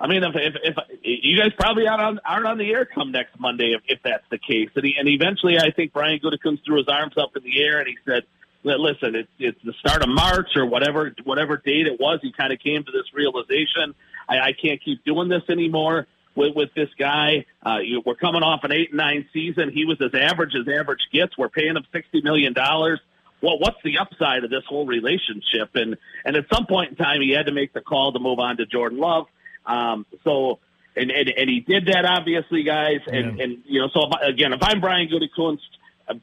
[0.00, 3.12] I mean, if, if, if you guys probably aren't on, aren't on the air come
[3.12, 6.64] next Monday, if, if that's the case, and, he, and eventually, I think Brian Gutekunst
[6.64, 8.24] threw his arms up in the air and he said,
[8.64, 12.52] "Listen, it's it's the start of March or whatever whatever date it was." He kind
[12.52, 13.94] of came to this realization:
[14.28, 17.46] I, I can't keep doing this anymore with with this guy.
[17.64, 19.70] Uh, you, we're coming off an eight and nine season.
[19.70, 21.36] He was as average as average gets.
[21.36, 23.00] We're paying him sixty million dollars.
[23.40, 25.70] Well, what's the upside of this whole relationship?
[25.74, 28.38] And and at some point in time, he had to make the call to move
[28.38, 29.26] on to Jordan Love.
[29.66, 30.58] Um, so,
[30.96, 33.00] and, and, and he did that obviously, guys.
[33.06, 33.44] And, Yeah.
[33.44, 35.60] and, you know, so if, again, if I'm Brian Gutekunst,
[36.08, 36.14] uh,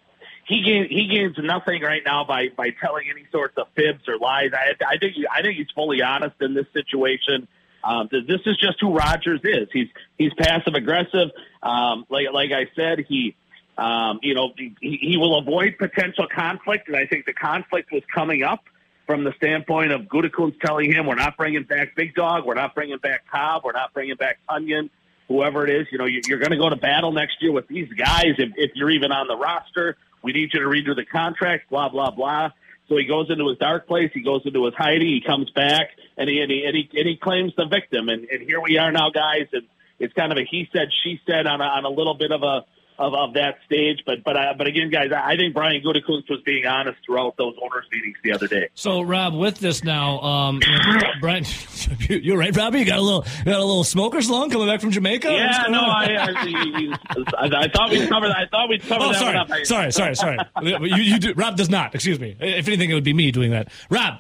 [0.46, 4.18] he gains, he gains nothing right now by, by telling any sorts of fibs or
[4.18, 4.52] lies.
[4.54, 7.48] I, I think, I think he's fully honest in this situation.
[7.84, 9.68] Um, th- this is just who Rodgers is.
[9.72, 9.88] He's,
[10.18, 11.30] he's passive aggressive.
[11.64, 13.36] Um, like, like I said, he,
[13.78, 16.88] um, you know, he, he will avoid potential conflict.
[16.88, 18.64] And I think the conflict was coming up
[19.08, 22.76] from the standpoint of Gutekunst telling him, we're not bringing back Big Dog, we're not
[22.76, 24.90] bringing back Cobb, we're not bringing back Tonyan,
[25.28, 25.88] whoever it is.
[25.92, 28.52] You know, you- you're going to go to battle next year with these guys if,
[28.56, 29.98] if you're even on the roster.
[30.22, 32.52] We need you to redo the contract, blah, blah, blah.
[32.90, 34.12] So he goes into his dark place.
[34.14, 35.08] He goes into his hiding.
[35.08, 38.10] He comes back and he, and he, and he, and he claims the victim.
[38.10, 39.48] And, and here we are now, guys.
[39.54, 39.68] And
[40.00, 42.44] it's kind of a he said, she said on a, on a little bit of
[42.44, 42.66] a,
[43.00, 44.02] of, of that stage.
[44.06, 47.56] But, but, uh, but again, guys, I think Brian Gutekunst was being honest throughout those
[47.62, 48.70] owners meetings the other day.
[48.76, 50.60] So, Rob, with this now, um,
[51.22, 51.46] Brian,
[52.10, 52.80] you're right, Robbie.
[52.80, 55.32] You got a little, you got a little smoker's lung coming back from Jamaica.
[55.32, 55.80] Yeah, no.
[55.80, 56.94] I, I,
[57.38, 58.32] I, I thought we covered.
[58.32, 59.66] I thought we covered Oh, that sorry, one up.
[59.66, 60.38] Sorry, sorry, sorry.
[60.62, 61.96] you, you do, Rob does not.
[61.96, 62.36] Excuse me.
[62.40, 63.72] If anything, it would be me doing that.
[63.90, 64.20] Rob,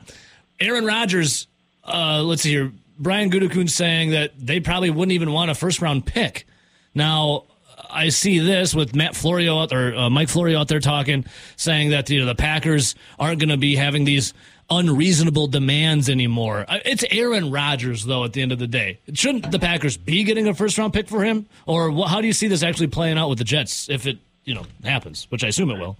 [0.59, 1.47] Aaron Rodgers.
[1.83, 2.71] Uh, let's see here.
[2.97, 6.45] Brian Gutekunst saying that they probably wouldn't even want a first round pick.
[6.93, 7.45] Now,
[7.89, 11.25] I see this with Matt Florio out or uh, Mike Florio out there talking,
[11.56, 14.34] saying that you know the Packers aren't going to be having these
[14.69, 16.65] unreasonable demands anymore.
[16.67, 18.23] Uh, It's Aaron Rodgers, though.
[18.23, 21.08] At the end of the day, shouldn't the Packers be getting a first round pick
[21.08, 23.89] for him, or wh- how do you see this actually playing out with the Jets
[23.89, 25.97] if it you know happens, which I assume it will?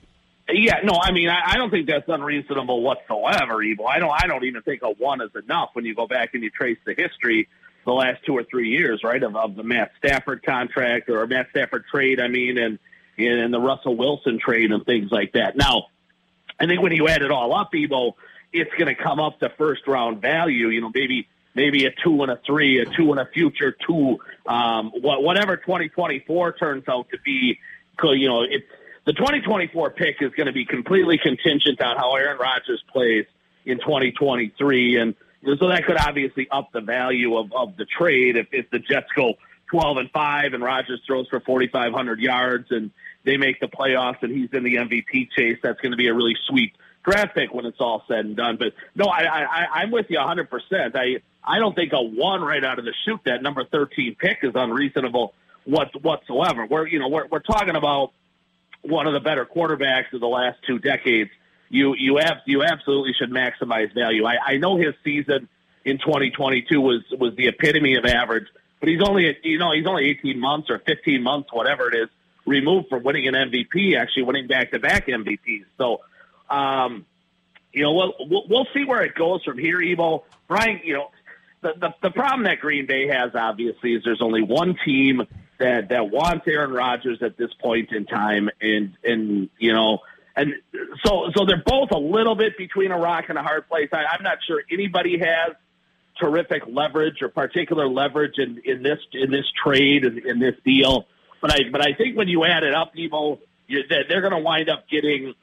[0.52, 3.62] Yeah, no, I mean, I, I don't think that's unreasonable whatsoever.
[3.62, 3.86] Evil.
[3.88, 4.12] I don't.
[4.12, 6.78] I don't even think a one is enough when you go back and you trace
[6.86, 7.48] the history
[7.90, 11.48] the last two or three years, right, of, of the Matt Stafford contract or Matt
[11.50, 12.22] Stafford trade.
[12.22, 12.78] I mean, and
[13.18, 15.58] and the Russell Wilson trade and things like that.
[15.58, 15.88] Now,
[16.60, 18.14] I think when you add it all up, Evo,
[18.54, 20.68] it's going to come up to first round value.
[20.68, 24.20] You know, maybe maybe a two and a three, a two and a future two,
[24.46, 27.60] um, whatever 2024 turns out to be.
[28.02, 28.66] You know, it's
[29.06, 33.26] the 2024 pick is going to be completely contingent on how Aaron Rodgers plays
[33.66, 38.48] in 2023, and so that could obviously up the value of, of the trade if,
[38.52, 39.36] if the Jets go
[39.72, 42.92] 12 and five and Rodgers throws for 4,500 yards and
[43.24, 45.58] they make the playoffs and he's in the MVP chase.
[45.62, 46.74] That's going to be a really sweet
[47.04, 48.58] draft pick when it's all said and done.
[48.58, 50.50] But no, I, I, I'm with you 100.
[50.50, 54.16] percent I I don't think a one right out of the chute that number 13
[54.20, 55.34] pick is unreasonable
[55.66, 56.66] what whatsoever.
[56.66, 58.12] We're you know we're we're talking about
[58.82, 61.32] one of the better quarterbacks of the last two decades.
[61.70, 64.26] You you have you absolutely should maximize value.
[64.26, 65.48] I, I know his season
[65.86, 68.48] in 2022 was was the epitome of average,
[68.80, 72.10] but he's only you know he's only 18 months or 15 months, whatever it is,
[72.46, 73.98] removed from winning an MVP.
[73.98, 75.66] Actually, winning back to back MVPs.
[75.78, 76.02] So,
[76.50, 77.06] um,
[77.72, 79.80] you know, we'll, we'll we'll see where it goes from here.
[79.80, 81.12] Evo, Brian, you know,
[81.62, 85.28] the, the the problem that Green Bay has obviously is there's only one team
[85.60, 90.00] that that wants Aaron Rodgers at this point in time, and and you know,
[90.40, 90.54] and
[91.06, 93.90] so so they're both a little bit between a rock and a hard place.
[93.92, 95.56] I, I'm not sure anybody has
[96.20, 101.06] terrific leverage or particular leverage in, in this in this trade and in this deal,
[101.42, 104.34] but I but I think when you add it up, Evo, you, that they're going
[104.34, 105.34] to wind up getting,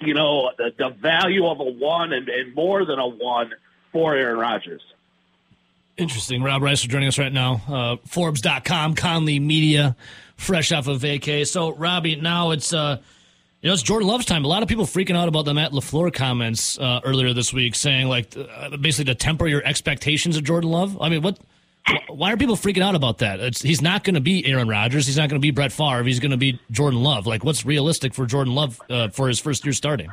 [0.00, 3.52] you know, the, the value of a one and, and more than a one
[3.92, 4.82] for Aaron Rodgers.
[5.96, 6.42] Interesting.
[6.42, 7.62] Rob Rice is joining us right now.
[7.66, 9.96] Uh, Forbes.com, Conley Media,
[10.36, 11.46] fresh off of vacay.
[11.46, 13.00] So, Robbie, now it's uh,
[13.66, 14.44] you know it's Jordan Love's time.
[14.44, 17.74] A lot of people freaking out about the Matt LaFleur comments uh, earlier this week,
[17.74, 20.96] saying like uh, basically to temper your expectations of Jordan Love.
[21.02, 21.40] I mean, what?
[22.08, 23.40] Why are people freaking out about that?
[23.40, 25.06] It's, he's not going to be Aaron Rodgers.
[25.06, 26.04] He's not going to be Brett Favre.
[26.04, 27.26] He's going to be Jordan Love.
[27.26, 30.12] Like, what's realistic for Jordan Love uh, for his first year starting?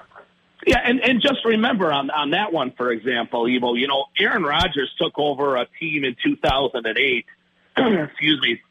[0.65, 4.41] Yeah, and, and just remember on, on that one, for example, Evo, you know, Aaron
[4.41, 7.25] Rodgers took over a team in 2008,
[7.77, 8.61] excuse me,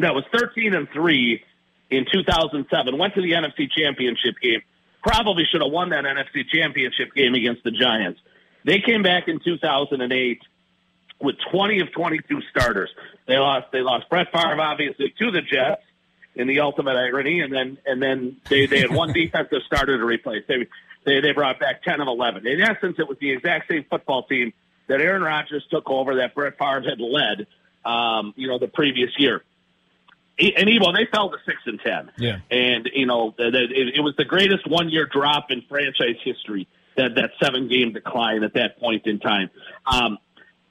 [0.00, 1.44] that was 13 and 3
[1.90, 4.62] in 2007, went to the NFC Championship game,
[5.02, 8.20] probably should have won that NFC Championship game against the Giants.
[8.64, 10.40] They came back in 2008
[11.20, 12.90] with 20 of 22 starters.
[13.26, 15.82] They lost, they lost Brett Favre, obviously, to the Jets
[16.38, 20.04] in the ultimate irony, and then and then they, they had one defensive starter to
[20.04, 20.44] replace.
[20.46, 20.66] They
[21.04, 22.46] they they brought back ten of eleven.
[22.46, 24.52] In essence, it was the exact same football team
[24.86, 27.46] that Aaron Rodgers took over that Brett Favre had led,
[27.84, 29.42] um, you know, the previous year.
[30.38, 32.10] And Evo, they fell to six and ten.
[32.16, 32.38] Yeah.
[32.50, 36.16] and you know, the- the- it, it was the greatest one year drop in franchise
[36.22, 36.68] history.
[36.96, 39.50] That that seven game decline at that point in time.
[39.86, 40.18] Um,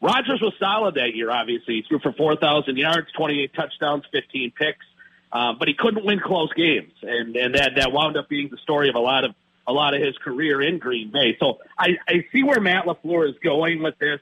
[0.02, 1.32] Rodgers was solid that year.
[1.32, 4.86] Obviously, he threw for four thousand yards, twenty eight touchdowns, fifteen picks.
[5.32, 8.58] Uh, but he couldn't win close games, and and that that wound up being the
[8.58, 9.36] story of a lot of
[9.68, 11.36] a lot of his career in Green Bay.
[11.40, 14.20] So I, I see where Matt LaFleur is going with this.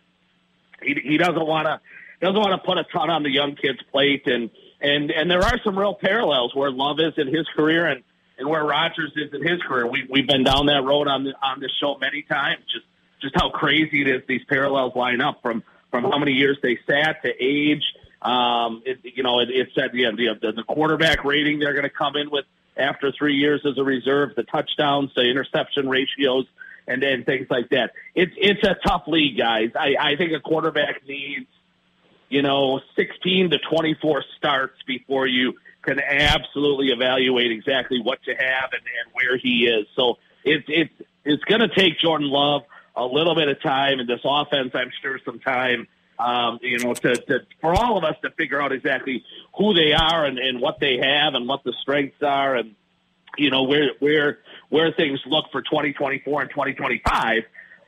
[0.82, 1.80] He, he doesn't want to
[2.22, 4.50] doesn't want to put a ton on the young kid's plate, and
[4.82, 8.04] and and there are some real parallels where Love is in his career and
[8.38, 9.88] and where Rodgers is in his career.
[9.88, 12.64] We we've been down that road on the, on this show many times.
[12.72, 12.86] Just
[13.22, 16.78] just how crazy it is these parallels line up from from how many years they
[16.88, 17.84] sat to age.
[18.22, 21.90] Um, it, you know, it, it said yeah, the, the quarterback rating they're going to
[21.90, 26.46] come in with after three years as a reserve, the touchdowns, the interception ratios,
[26.88, 27.92] and then things like that.
[28.14, 29.72] It's it's a tough league, guys.
[29.76, 31.48] I, I think a quarterback needs
[32.36, 38.74] you know 16 to 24 starts before you can absolutely evaluate exactly what to have
[38.74, 39.88] and, and where he is.
[39.96, 42.64] So it's it's it's going to take Jordan Love
[42.94, 45.88] a little bit of time, and this offense, I'm sure, some time.
[46.20, 49.24] Um, you know, to, to for all of us to figure out exactly
[49.58, 52.76] who they are and, and what they have and what the strengths are, and
[53.38, 57.44] you know where where where things look for 2024 and 2025.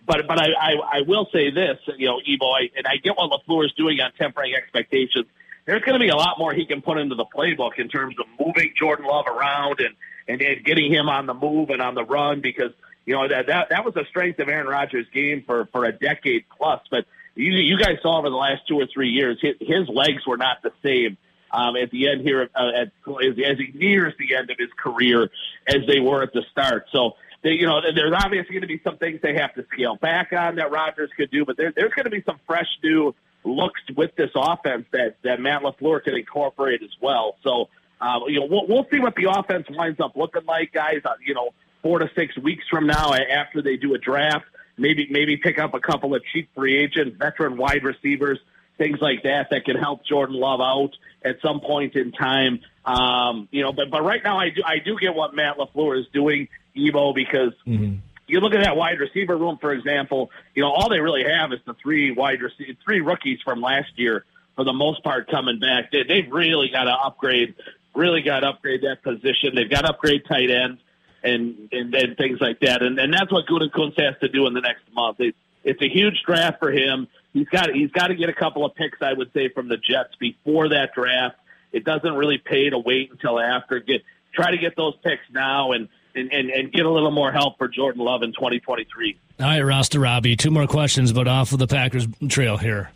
[0.07, 3.17] But but I, I, I will say this, you know, Evo, I, and I get
[3.17, 5.25] what LaFleur is doing on tempering expectations.
[5.65, 8.15] There's going to be a lot more he can put into the playbook in terms
[8.17, 9.95] of moving Jordan Love around and
[10.29, 12.71] and, and getting him on the move and on the run because
[13.05, 15.91] you know that that that was a strength of Aaron Rodgers' game for for a
[15.91, 16.79] decade plus.
[16.89, 17.05] But
[17.35, 20.37] you, you guys saw over the last two or three years, his, his legs were
[20.37, 21.17] not the same
[21.51, 22.91] um, at the end here uh, at,
[23.23, 25.29] as, as he nears the end of his career
[25.67, 26.85] as they were at the start.
[26.93, 27.17] So.
[27.53, 30.55] You know, there's obviously going to be some things they have to scale back on
[30.55, 34.15] that Rodgers could do, but there, there's going to be some fresh new looks with
[34.15, 37.35] this offense that that Matt LaFleur can incorporate as well.
[37.43, 37.69] So,
[38.01, 41.01] uh, you know, we'll, we'll see what the offense winds up looking like, guys.
[41.05, 44.45] Uh, you know, four to six weeks from now, after they do a draft,
[44.77, 48.39] maybe maybe pick up a couple of cheap free agent, veteran wide receivers,
[48.77, 50.91] things like that that can help Jordan Love out
[51.23, 52.59] at some point in time.
[52.85, 55.99] Um, you know, but but right now, I do I do get what Matt LaFleur
[55.99, 56.47] is doing,
[56.77, 57.53] Evo, because.
[57.65, 57.95] Mm-hmm.
[58.29, 60.31] You look at that wide receiver room, for example.
[60.53, 63.91] You know, all they really have is the three wide rece- three rookies from last
[63.95, 64.25] year,
[64.57, 65.91] for the most part, coming back.
[65.93, 67.55] They, they've really got to upgrade,
[67.95, 69.55] really got to upgrade that position.
[69.55, 70.81] They've got to upgrade tight ends
[71.23, 72.83] and and, and things like that.
[72.83, 75.21] And and that's what Gutekunst has to do in the next month.
[75.21, 77.07] It, it's a huge draft for him.
[77.31, 79.77] He's got he's got to get a couple of picks, I would say, from the
[79.77, 81.37] Jets before that draft.
[81.71, 83.79] It doesn't really pay to wait until after.
[83.79, 84.01] Get
[84.33, 85.87] try to get those picks now and.
[86.17, 89.19] And, and, and get a little more help for Jordan Love in 2023.
[89.39, 90.35] All right, Rasta Robbie.
[90.35, 92.89] Two more questions, but off of the Packers trail here.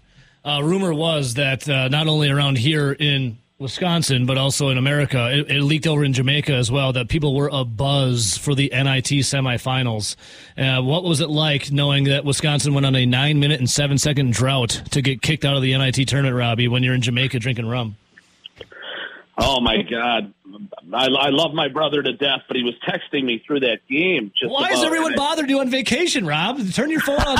[0.44, 5.30] Uh, rumor was that uh, not only around here in Wisconsin, but also in America,
[5.32, 8.72] it, it leaked over in Jamaica as well that people were a buzz for the
[8.74, 10.16] NIT semifinals.
[10.58, 14.00] Uh, what was it like knowing that Wisconsin went on a nine minute and seven
[14.00, 17.38] second drought to get kicked out of the NIT tournament, Robbie, when you're in Jamaica
[17.38, 17.96] drinking rum?
[19.38, 20.34] Oh my God,
[20.94, 24.32] I, I love my brother to death, but he was texting me through that game.
[24.38, 26.60] Just Why is everyone bothered you on vacation, Rob?
[26.74, 27.38] Turn your phone on,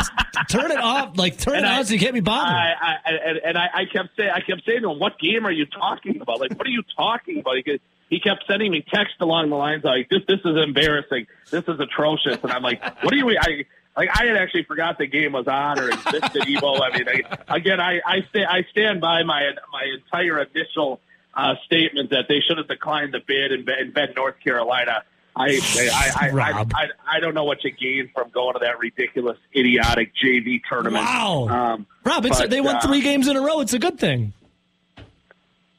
[0.50, 2.56] turn it off, like turn And it I- on so you can't be bothered.
[2.56, 5.46] I, I, and, and I, I kept saying, I kept saying to him, "What game
[5.46, 6.40] are you talking about?
[6.40, 9.56] Like, what are you talking about?" He, could- he kept sending me texts along the
[9.58, 11.28] lines like, "This, this is embarrassing.
[11.50, 13.66] This is atrocious." And I'm like, "What are you?" I
[13.98, 16.44] like, I had actually forgot the game was on or existed.
[16.44, 16.80] Evo.
[16.82, 17.06] I mean,
[17.50, 21.02] I, again, I, I stay, I stand by my my entire initial
[21.34, 25.04] uh, statement that they should have declined the bid in, in Bend, North Carolina.
[25.34, 28.80] I I, I, I, I, I don't know what you gain from going to that
[28.80, 31.06] ridiculous, idiotic JV tournament.
[31.06, 31.48] Wow.
[31.48, 33.62] Um, Rob, it's, but, they won uh, three games in a row.
[33.62, 34.34] It's a good thing.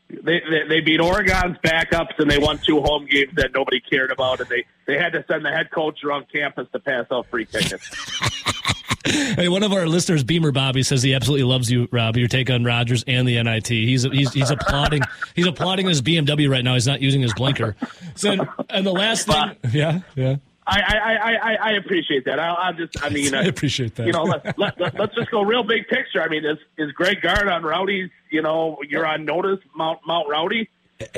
[0.09, 4.11] they, they they beat Oregon's backups and they won two home games that nobody cared
[4.11, 7.27] about, and they they had to send the head coach around campus to pass out
[7.27, 7.91] free tickets.
[9.05, 12.17] Hey, one of our listeners, Beamer Bobby, says he absolutely loves you, Rob.
[12.17, 13.69] Your take on Rodgers and the NIT.
[13.69, 15.03] He's he's he's applauding.
[15.35, 16.75] He's applauding his BMW right now.
[16.75, 17.75] He's not using his blinker.
[18.15, 18.37] So,
[18.71, 20.37] and the last thing, yeah, yeah.
[20.67, 22.39] I I, I, I, I appreciate that.
[22.39, 24.07] I, I just I mean I uh, appreciate that.
[24.07, 26.23] You know, let, let, let, us just go real big picture.
[26.23, 28.11] I mean, is is Greg Gard on Rowdy's?
[28.31, 30.69] You know, you're on notice Mount Mount Rowdy.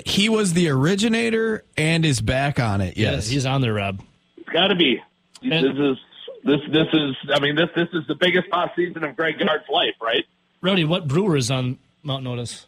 [0.06, 2.96] He was the originator and is back on it.
[2.96, 3.28] Yes.
[3.28, 4.00] he's on there, Rob.
[4.38, 5.02] It's got to be.
[5.42, 5.98] And- this is
[6.44, 7.16] this this is.
[7.30, 10.24] I mean, this this is the biggest off season of Greg Gard's life, right?
[10.60, 12.66] Rowdy, what brewer is on Mount Notice?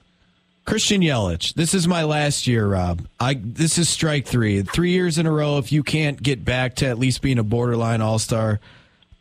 [0.64, 1.54] Christian Yelich.
[1.54, 3.06] This is my last year, Rob.
[3.20, 4.62] I this is strike three.
[4.62, 5.58] Three years in a row.
[5.58, 8.60] If you can't get back to at least being a borderline all star,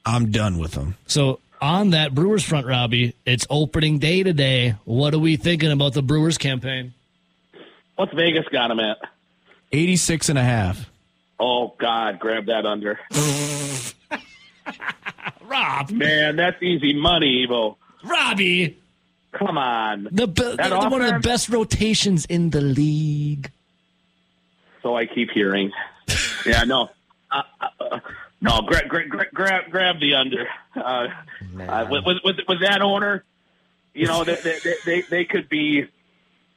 [0.06, 0.96] I'm done with them.
[1.06, 4.76] So on that Brewers front, Robbie, it's opening day today.
[4.86, 6.94] What are we thinking about the Brewers campaign?
[7.96, 8.98] What's Vegas got him at?
[9.72, 10.90] 86 and a half.
[11.40, 13.00] Oh God, grab that under.
[15.48, 17.76] Rob, Man, that's easy money, Evo.
[18.04, 18.78] Robbie,
[19.34, 20.08] Come on.
[20.12, 23.52] the, be- That the- one of the best rotations in the league.
[24.82, 25.72] So I keep hearing.
[26.46, 26.90] yeah, no.
[27.32, 27.42] Uh,
[27.80, 28.00] uh,
[28.42, 30.48] no, grab, grab, grab, grab, grab the under.
[30.76, 31.08] Uh,
[31.60, 33.24] uh, with, with, with, with that owner,
[33.94, 35.88] you know, they, they, they, they could be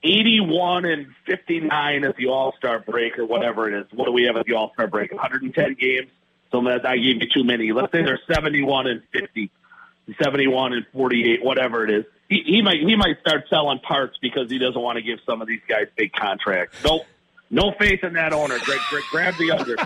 [0.02, 3.86] 81 and 59 at the All Star break or whatever it is.
[3.92, 5.10] What do we have at the All Star break?
[5.12, 6.10] 110 games.
[6.50, 7.72] So that I gave you too many.
[7.72, 9.50] Let's say they're 71 and 50.
[10.22, 12.04] 71 and 48, whatever it is.
[12.28, 15.42] He, he might he might start selling parts because he doesn't want to give some
[15.42, 16.82] of these guys big contracts.
[16.84, 17.02] Nope.
[17.50, 18.58] No faith in that owner.
[18.58, 19.76] Greg, Greg, grab the under.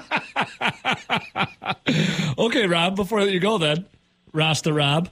[2.38, 3.84] Okay, Rob, before you go then,
[4.32, 5.10] Rasta Rob,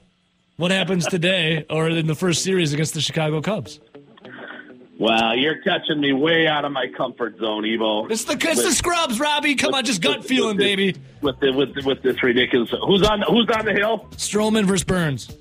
[0.57, 3.79] what happens today or in the first series against the Chicago Cubs?
[5.01, 8.11] Wow, you're catching me way out of my comfort zone, Evo.
[8.11, 9.55] It's the, it's the scrubs, Robbie.
[9.55, 10.95] Come on, just gut feeling, this- baby.
[11.21, 12.71] With the, with the, with this ridiculous.
[12.85, 14.05] Who's on Who's on the hill?
[14.11, 15.35] Stroman versus Burnes.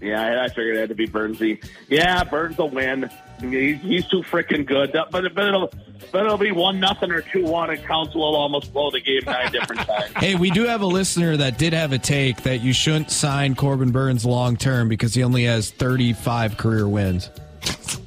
[0.00, 1.62] Yeah, I I figured it had to be Burnsy.
[1.88, 3.10] Yeah, Burnes will win.
[3.42, 4.92] He's, he's too freaking good.
[4.92, 5.70] But but it'll
[6.10, 9.20] but it'll be one nothing or two one, and Counsell will almost blow the game
[9.26, 10.12] nine different times.
[10.16, 13.54] Hey, we do have a listener that did have a take that you shouldn't sign
[13.54, 17.28] Corbin Burnes long term because he only has 35 career wins.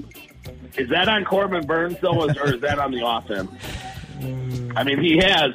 [0.78, 3.52] Is that on Corbin Burnes though, or is that on the offense?
[4.76, 5.52] I mean, he has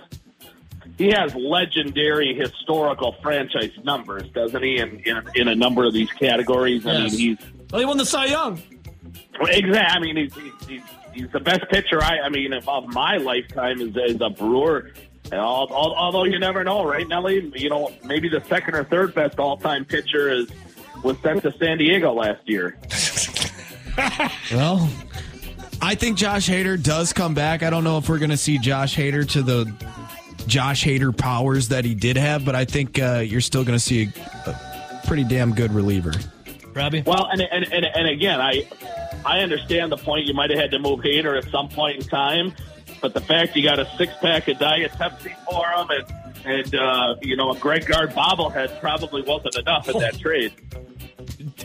[0.98, 4.78] he has legendary historical franchise numbers, doesn't he?
[4.78, 6.86] In in, in a number of these categories.
[6.86, 7.38] I mean, he's
[7.70, 8.60] Well, he won the Cy Young.
[9.40, 9.78] exactly.
[9.78, 12.02] I mean, he's, he's, he's, he's the best pitcher.
[12.02, 14.92] I, I mean, of, my lifetime as, as a Brewer.
[15.30, 17.50] And all, all, although you never know, right, Nelly?
[17.54, 20.48] You know, maybe the second or third best all-time pitcher is
[21.02, 22.76] was sent to San Diego last year.
[24.52, 24.90] Well,
[25.80, 27.62] I think Josh Hader does come back.
[27.62, 29.72] I don't know if we're going to see Josh Hader to the
[30.46, 33.84] Josh Hader powers that he did have, but I think uh, you're still going to
[33.84, 34.10] see
[34.46, 36.12] a, a pretty damn good reliever.
[36.74, 37.02] Robbie?
[37.06, 38.66] Well, and and, and and again, I
[39.24, 40.26] I understand the point.
[40.26, 42.54] You might have had to move Hader at some point in time,
[43.00, 46.74] but the fact you got a six pack of Diet Pepsi for him and and
[46.74, 50.52] uh, you know a Greg Gard bobblehead probably wasn't enough in that trade.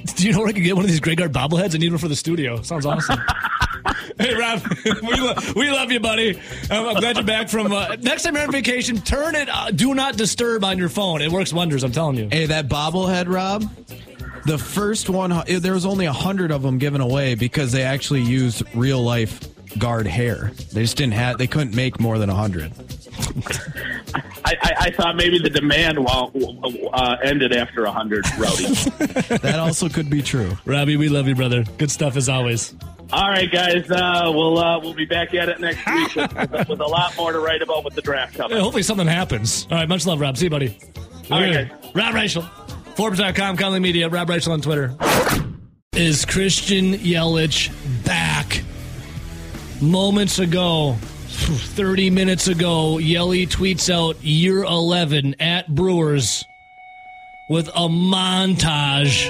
[0.15, 1.75] Do you know where I could get one of these Greg Gard bobbleheads?
[1.75, 2.61] I need one for the studio.
[2.61, 3.19] Sounds awesome.
[4.19, 6.39] hey, Rob, we, lo- we love you, buddy.
[6.69, 7.71] I'm, I'm glad you're back from.
[7.71, 9.49] Uh, next time you're on vacation, turn it.
[9.49, 11.21] Uh, do not disturb on your phone.
[11.21, 11.83] It works wonders.
[11.83, 12.29] I'm telling you.
[12.31, 13.69] Hey, that bobblehead, Rob.
[14.45, 18.21] The first one, there was only a hundred of them given away because they actually
[18.21, 19.41] used real life
[19.79, 20.51] Gard hair.
[20.73, 21.37] They just didn't have.
[21.37, 22.71] They couldn't make more than a hundred.
[24.45, 26.31] I, I, I thought maybe the demand well,
[26.93, 28.65] uh, ended after a hundred Rowdy.
[29.39, 30.57] That also could be true.
[30.65, 31.63] Robbie, we love you, brother.
[31.77, 32.73] Good stuff as always.
[33.11, 36.69] All right, guys, uh, we'll uh, we'll be back at it next week with, with,
[36.69, 38.57] with a lot more to write about with the draft Yeah, coming.
[38.59, 39.65] hopefully something happens.
[39.71, 40.37] All right, much love, Rob.
[40.37, 40.77] See you, buddy.
[41.31, 41.71] All right, Okay.
[41.93, 42.47] Rob Reischel.
[42.95, 44.93] Forbes.com, Conley Media, Rob Reischel on Twitter.
[45.93, 47.69] Is Christian Yelich
[48.05, 48.63] back?
[49.81, 50.95] Moments ago,
[51.27, 56.45] 30 minutes ago, Yelly tweets out year 11 at Brewers
[57.51, 59.29] with a montage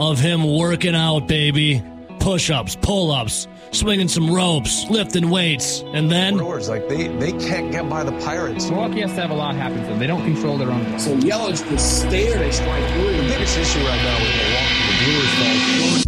[0.00, 1.80] of him working out, baby.
[2.18, 6.38] Push ups, pull ups, swinging some ropes, lifting weights, and then.
[6.38, 8.68] Brewers, like they, they can't get by the Pirates.
[8.68, 10.00] Milwaukee has to have a lot happen to them.
[10.00, 10.98] They don't control their own.
[10.98, 13.16] So Yelich could stare at strike three.
[13.16, 16.07] The biggest issue right now with Milwaukee, the Brewers fall short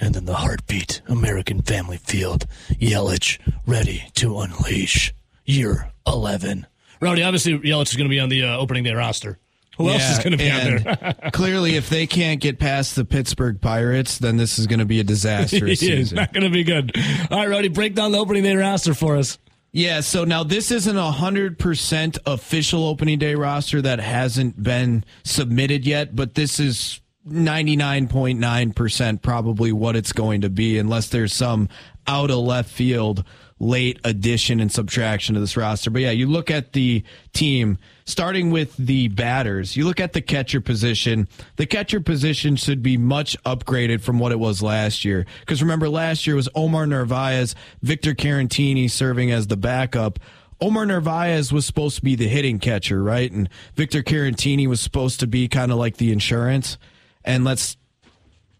[0.00, 5.12] And then the heartbeat, American Family Field, Yelich ready to unleash.
[5.44, 6.66] Year 11.
[7.00, 9.38] Rowdy, obviously Yelich is going to be on the uh, opening day roster.
[9.76, 11.30] Who else is going to be on there?
[11.32, 15.00] clearly, if they can't get past the Pittsburgh Pirates, then this is going to be
[15.00, 15.74] a disaster.
[15.74, 16.16] Season.
[16.16, 16.94] not going to be good.
[17.30, 19.38] All right, Rowdy, break down the opening day roster for us.
[19.72, 25.04] Yeah, so now this isn't a hundred percent official opening day roster that hasn't been
[25.24, 30.50] submitted yet, but this is ninety nine point nine percent probably what it's going to
[30.50, 31.68] be, unless there's some
[32.06, 33.24] out of left field
[33.62, 35.90] late addition and subtraction to this roster.
[35.90, 37.04] But yeah, you look at the
[37.34, 39.76] team starting with the batters.
[39.76, 41.28] You look at the catcher position.
[41.56, 45.26] The catcher position should be much upgraded from what it was last year.
[45.40, 50.18] Because remember, last year was Omar Narvaez, Victor Caratini serving as the backup.
[50.62, 53.30] Omar Narvaez was supposed to be the hitting catcher, right?
[53.30, 56.78] And Victor Caratini was supposed to be kind of like the insurance.
[57.24, 57.76] And let's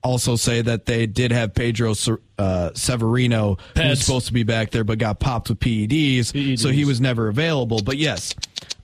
[0.03, 1.95] also say that they did have Pedro
[2.39, 6.71] uh, Severino, who was supposed to be back there, but got popped with PEDs, so
[6.71, 7.81] he was never available.
[7.83, 8.35] But yes,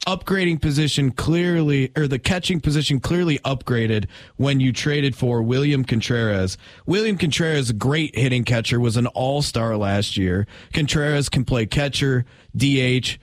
[0.07, 4.07] upgrading position clearly, or the catching position clearly upgraded
[4.37, 6.57] when you traded for William Contreras.
[6.87, 10.47] William Contreras, great hitting catcher, was an all star last year.
[10.73, 12.25] Contreras can play catcher,
[12.57, 13.19] DH.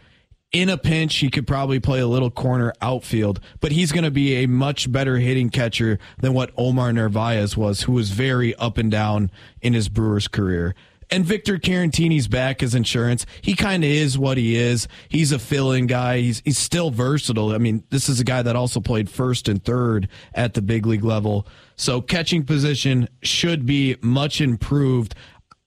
[0.54, 4.12] In a pinch, he could probably play a little corner outfield, but he's going to
[4.12, 8.78] be a much better hitting catcher than what Omar Narvaez was, who was very up
[8.78, 9.32] and down
[9.64, 10.76] in his Brewers career.
[11.10, 13.26] And Victor Caratini's back as insurance.
[13.41, 14.88] He kind of is what he is.
[15.10, 16.20] He's a fill-in guy.
[16.20, 17.51] He's he's still versatile.
[17.51, 20.86] I mean, this is a guy that also played first and third at the big
[20.86, 21.47] league level.
[21.76, 25.16] So catching position should be much improved.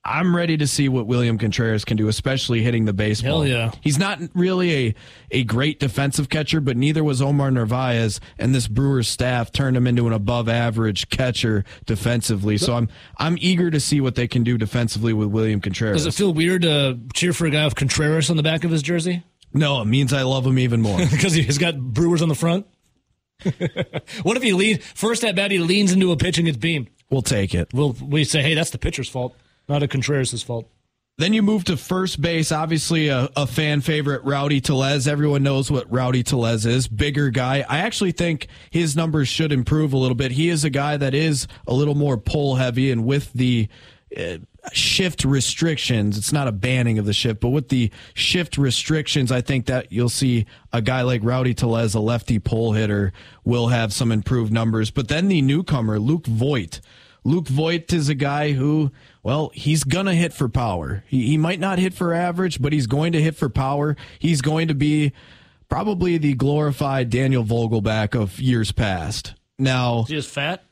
[0.07, 3.41] I'm ready to see what William Contreras can do, especially hitting the baseball.
[3.41, 3.71] Hell yeah.
[3.81, 4.95] He's not really a,
[5.31, 9.85] a great defensive catcher, but neither was Omar Narvaez, and this Brewers staff turned him
[9.85, 12.57] into an above average catcher defensively.
[12.57, 12.87] So I'm
[13.17, 16.03] I'm eager to see what they can do defensively with William Contreras.
[16.03, 18.71] Does it feel weird to cheer for a guy with Contreras on the back of
[18.71, 19.23] his jersey?
[19.53, 20.99] no, it means I love him even more.
[21.11, 22.67] Because he's got Brewers on the front?
[24.23, 26.89] what if he leans, first at bat, he leans into a pitch and gets beamed?
[27.09, 27.73] we'll take it.
[27.73, 29.35] We'll, we say, hey, that's the pitcher's fault,
[29.67, 30.69] not a Contreras' fault.
[31.19, 32.51] Then you move to first base.
[32.51, 35.07] Obviously, a, a fan favorite, Rowdy Tellez.
[35.07, 36.87] Everyone knows what Rowdy Tellez is.
[36.87, 37.65] Bigger guy.
[37.67, 40.31] I actually think his numbers should improve a little bit.
[40.31, 43.67] He is a guy that is a little more pull heavy, and with the
[44.15, 44.37] uh,
[44.71, 49.41] shift restrictions, it's not a banning of the shift, but with the shift restrictions, I
[49.41, 53.11] think that you'll see a guy like Rowdy Tellez, a lefty pull hitter,
[53.43, 54.91] will have some improved numbers.
[54.91, 56.79] But then the newcomer, Luke Voit.
[57.23, 58.91] Luke Voit is a guy who,
[59.23, 61.03] well, he's gonna hit for power.
[61.07, 63.95] He, he might not hit for average, but he's going to hit for power.
[64.19, 65.11] He's going to be
[65.69, 69.33] probably the glorified Daniel Vogelbach of years past.
[69.59, 70.63] Now, Is he just fat?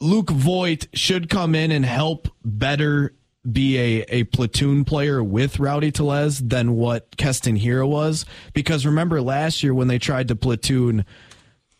[0.00, 3.14] Luke Voit should come in and help better
[3.50, 8.24] be a, a platoon player with Rowdy Tellez than what Keston Hiura was.
[8.52, 11.04] Because remember last year when they tried to platoon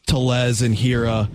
[0.06, 1.30] Tellez and Hiura,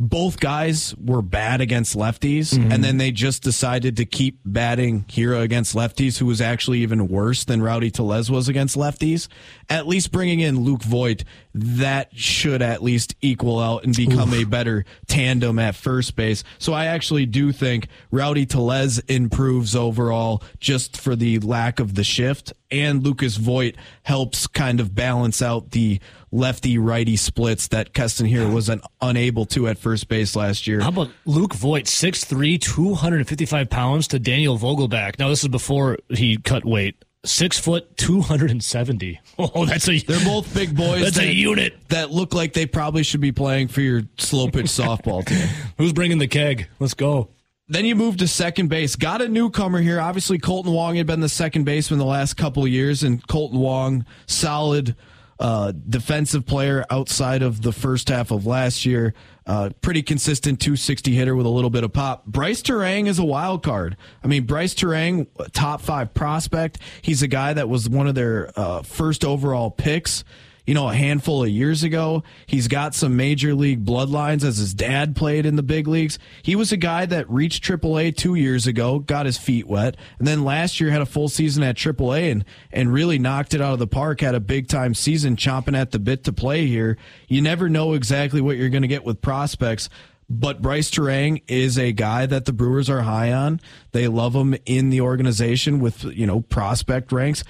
[0.00, 2.70] both guys were bad against lefties, mm-hmm.
[2.70, 7.08] and then they just decided to keep batting Hiura against lefties, who was actually even
[7.08, 9.28] worse than Rowdy Tellez was against lefties.
[9.68, 11.24] At least bringing in Luke Voit,
[11.62, 16.44] that should at least equal out and become a better tandem at first base.
[16.58, 22.04] So I actually do think Rowdy Tellez improves overall just for the lack of the
[22.04, 26.00] shift, and Lucas Voit helps kind of balance out the
[26.30, 30.80] lefty righty splits that Keston Hiura was an, unable to at first base last year.
[30.80, 35.18] How about Luke Voit, 6'3", 255 pounds to Daniel Vogelbach?
[35.18, 37.02] Now, this is before he cut weight.
[37.28, 39.20] Six foot, 270.
[39.40, 39.96] Oh, that's a.
[40.00, 41.00] They're both big boys.
[41.00, 41.76] That's a unit.
[41.90, 45.46] that look like they probably should be playing for your slow pitch softball team.
[45.76, 46.66] Who's bringing the keg?
[46.80, 47.28] Let's go.
[47.68, 48.96] Then you move to second base.
[48.96, 50.00] Got a newcomer here.
[50.00, 53.60] Obviously, Kolten Wong had been the second baseman the last couple of years, and Kolten
[53.60, 54.96] Wong, solid
[55.40, 59.14] uh, defensive player outside of the first half of last year.
[59.46, 62.26] Uh, pretty consistent 260 hitter with a little bit of pop.
[62.26, 63.96] Brice Turang is a wild card.
[64.22, 66.78] I mean, Brice Turang, top five prospect.
[67.00, 70.22] He's a guy that was one of their uh, first overall picks
[70.68, 72.22] you know, a handful of years ago.
[72.44, 76.18] He's got some major league bloodlines as his dad played in the big leagues.
[76.42, 80.28] He was a guy that reached AAA two years ago, got his feet wet, and
[80.28, 83.72] then last year had a full season at AAA and, and really knocked it out
[83.72, 86.98] of the park, had a big time season chomping at the bit to play here.
[87.28, 89.88] You never know exactly what you're going to get with prospects.
[90.28, 93.62] But Brice Turang is a guy that the Brewers are high on.
[93.92, 97.42] They love him in the organization with, you know, prospect ranks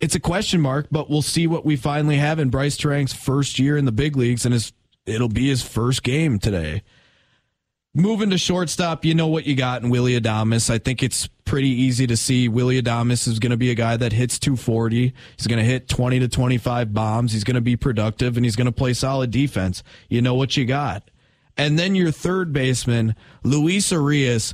[0.00, 3.58] it's a question mark, but we'll see what we finally have in Brice Turang's first
[3.58, 4.72] year in the big leagues, and his
[5.06, 6.82] it'll be his first game today.
[7.94, 10.68] Moving to shortstop, you know what you got in Willy Adames.
[10.68, 13.96] I think it's pretty easy to see Willy Adames is going to be a guy
[13.96, 15.14] that hits 240.
[15.36, 17.32] He's going to hit 20 to 25 bombs.
[17.32, 19.82] He's going to be productive and he's going to play solid defense.
[20.10, 21.10] You know what you got.
[21.56, 24.52] And then your third baseman, Luis Urias.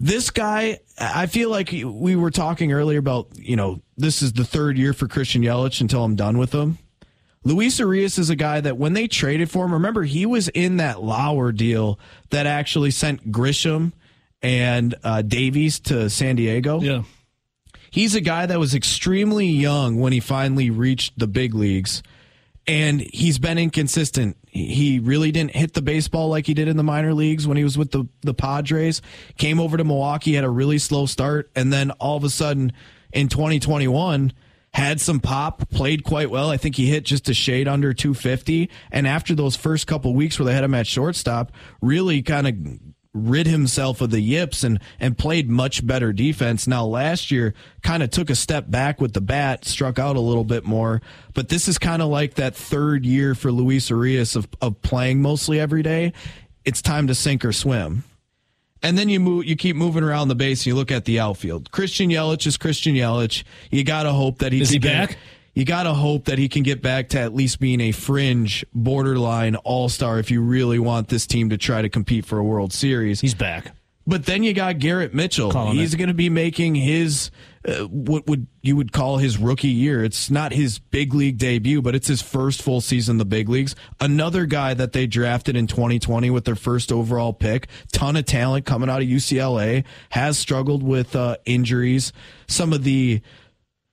[0.00, 4.44] This guy, I feel like we were talking earlier about, you know, this is the
[4.44, 6.78] third year for Christian Yelich until I'm done with him.
[7.42, 10.76] Luis Urias is a guy that when they traded for him, remember he was in
[10.76, 11.98] that Lauer deal
[12.30, 13.92] that actually sent Grisham
[14.42, 16.80] and uh, Davies to San Diego.
[16.80, 17.02] Yeah.
[17.90, 22.02] He's a guy that was extremely young when he finally reached the big leagues,
[22.68, 24.36] and he's been inconsistent.
[24.46, 27.64] He really didn't hit the baseball like he did in the minor leagues when he
[27.64, 29.00] was with the, the Padres.
[29.38, 32.72] Came over to Milwaukee, had a really slow start, and then all of a sudden
[33.12, 34.34] in 2021
[34.74, 36.50] had some pop, played quite well.
[36.50, 38.68] I think he hit just a shade under 250.
[38.92, 42.54] And after those first couple weeks where they had him at shortstop, really kind of
[43.14, 46.66] rid himself of the yips and and played much better defense.
[46.66, 50.20] Now last year kind of took a step back with the bat, struck out a
[50.20, 51.00] little bit more,
[51.34, 55.22] but this is kind of like that third year for Luis Urias of of playing
[55.22, 56.12] mostly every day.
[56.64, 58.04] It's time to sink or swim.
[58.82, 60.60] And then you move, you keep moving around the base.
[60.60, 61.70] And you look at the outfield.
[61.70, 63.42] Christian Yelich is Christian Yelich.
[63.70, 65.16] You got to hope that he Is he back?
[65.58, 68.64] You got to hope that he can get back to at least being a fringe,
[68.72, 72.44] borderline all star if you really want this team to try to compete for a
[72.44, 73.20] World Series.
[73.20, 73.74] He's back.
[74.06, 75.50] But then you got Garrett Mitchell.
[75.50, 77.32] Calling He's going to be making his
[77.66, 80.04] uh, what would you would call his rookie year.
[80.04, 83.48] It's not his big league debut, but it's his first full season in the big
[83.48, 83.74] leagues.
[84.00, 87.66] Another guy that they drafted in 2020 with their first overall pick.
[87.90, 89.84] Ton of talent coming out of UCLA.
[90.10, 92.12] Has struggled with uh, injuries.
[92.46, 93.22] Some of the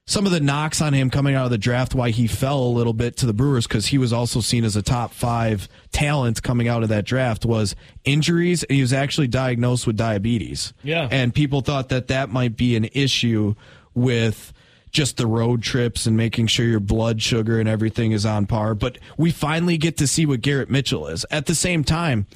[0.07, 2.69] some of the knocks on him coming out of the draft, why he fell a
[2.69, 6.43] little bit to the Brewers, because he was also seen as a top five talent
[6.43, 10.73] coming out of that draft, was injuries, and he was actually diagnosed with diabetes.
[10.83, 11.07] Yeah.
[11.09, 13.55] And people thought that that might be an issue
[13.95, 14.53] with
[14.91, 18.75] just the road trips and making sure your blood sugar and everything is on par.
[18.75, 21.25] But we finally get to see what Garrett Mitchell is.
[21.31, 22.27] At the same time,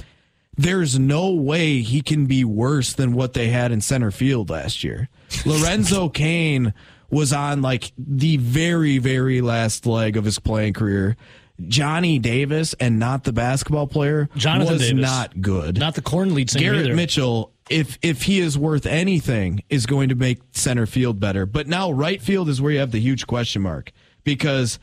[0.58, 4.84] there's no way he can be worse than what they had in center field last
[4.84, 5.08] year.
[5.46, 6.74] Lorenzo Cain
[7.10, 11.18] was on like the very, very last leg of his playing career.
[11.68, 15.02] Johnny Davis and not the basketball player Jonathan was Davis.
[15.02, 15.78] not good.
[15.78, 16.96] Not the Korn lead singer Garrett either.
[16.96, 21.46] Mitchell, if if he is worth anything, is going to make center field better.
[21.46, 23.92] But now right field is where you have the huge question mark
[24.24, 24.80] because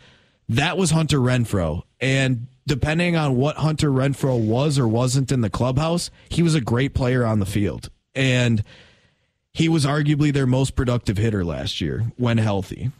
[0.49, 5.51] that was Hunter Renfroe, and depending on what Hunter Renfroe was or wasn't in the
[5.51, 8.63] clubhouse, he was a great player on the field, and
[9.57, 12.91] he was arguably their most productive hitter last year when healthy.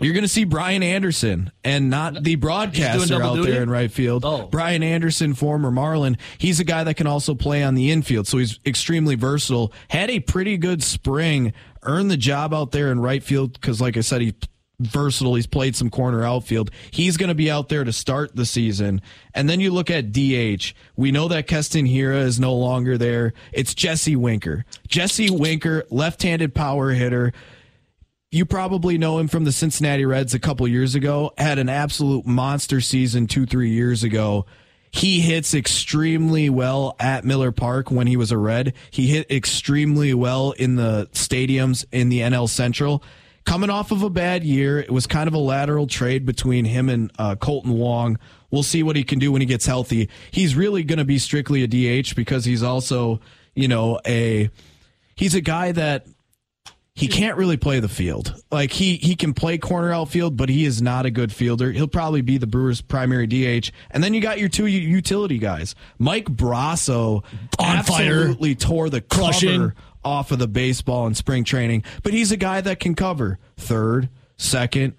[0.00, 3.50] You're going to see Brian Anderson and not the broadcaster out duty?
[3.50, 4.24] there in right field.
[4.24, 4.46] Oh.
[4.46, 8.38] Brian Anderson, former Marlin, he's a guy that can also play on the infield, so
[8.38, 9.72] he's extremely versatile.
[9.88, 13.96] Had a pretty good spring, earned the job out there in right field because, like
[13.96, 14.34] I said, he's
[14.80, 15.34] versatile.
[15.34, 16.70] He's played some corner outfield.
[16.90, 19.00] He's going to be out there to start the season.
[19.34, 20.74] And then you look at DH.
[20.96, 23.32] We know that Keston Hiura is no longer there.
[23.52, 24.64] It's Jesse Winker.
[24.88, 27.32] Jesse Winker, left-handed power hitter
[28.32, 31.32] you probably know him from the Cincinnati Reds a couple years ago.
[31.36, 34.46] Had an absolute monster season two, three years ago.
[34.92, 38.74] He hits extremely well at Miller Park when he was a Red.
[38.90, 43.02] He hit extremely well in the stadiums in the NL Central.
[43.44, 46.88] Coming off of a bad year, it was kind of a lateral trade between him
[46.88, 48.18] and uh, Kolten Wong.
[48.50, 50.08] We'll see what he can do when he gets healthy.
[50.30, 51.66] He's really going to be strictly a
[52.02, 53.20] DH because he's also,
[53.54, 54.50] you know, a
[55.16, 56.06] he's a guy that
[56.94, 58.34] he can't really play the field.
[58.50, 61.72] Like he he can play corner outfield, but he is not a good fielder.
[61.72, 63.70] He'll probably be the Brewers' primary DH.
[63.90, 65.74] And then you got your two utility guys.
[65.98, 67.24] Mike Brosseau
[67.58, 68.12] On fire.
[68.18, 69.60] absolutely tore the Crushing.
[69.60, 69.74] cover
[70.04, 74.08] off of the baseball in spring training, but he's a guy that can cover third,
[74.36, 74.94] second,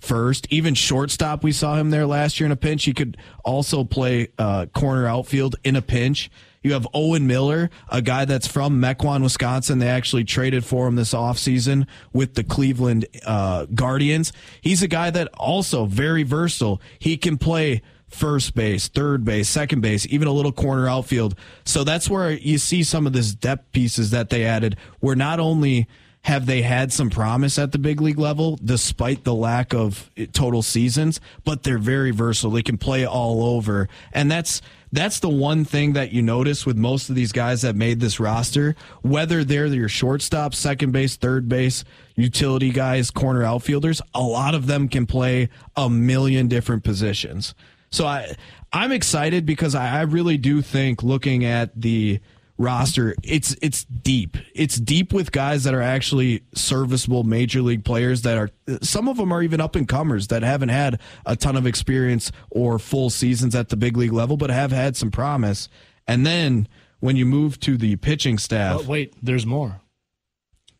[0.00, 1.44] first, even shortstop.
[1.44, 2.84] We saw him there last year in a pinch.
[2.84, 6.30] He could also play uh, corner outfield in a pinch.
[6.62, 9.78] You have Owen Miller, a guy that's from Mequon, Wisconsin.
[9.78, 14.32] They actually traded for him this offseason with the Cleveland uh, Guardians.
[14.60, 16.80] He's a guy that also very versatile.
[16.98, 17.82] He can play
[18.12, 21.34] first base, third base, second base, even a little corner outfield.
[21.64, 25.40] So that's where you see some of this depth pieces that they added, where not
[25.40, 25.88] only
[26.24, 30.62] have they had some promise at the big league level despite the lack of total
[30.62, 32.52] seasons but they're very versatile.
[32.52, 33.88] They can play all over.
[34.12, 37.74] And that's that's the one thing that you notice with most of these guys that
[37.74, 41.82] made this roster whether they're your shortstop second base third base
[42.14, 47.54] utility guys corner outfielders a lot of them can play a million different positions
[47.92, 48.34] so i
[48.72, 52.18] i'm excited because i, I really do think looking at the
[52.58, 58.22] roster it's it's deep it's deep with guys that are actually serviceable major league players
[58.22, 58.50] that are
[58.82, 62.30] some of them are even up and comers that haven't had a ton of experience
[62.50, 65.68] or full seasons at the big league level but have had some promise
[66.06, 66.66] and then
[67.00, 69.80] when you move to the pitching staff Oh, wait, there's more.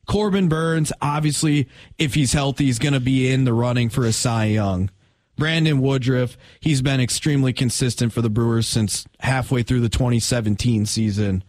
[0.07, 4.13] Corbin Burnes, obviously, if he's healthy, he's going to be in the running for a
[4.13, 4.91] Cy Young.
[5.37, 11.43] Brandon Woodruff, he's been extremely consistent for the Brewers since halfway through the 2017 season.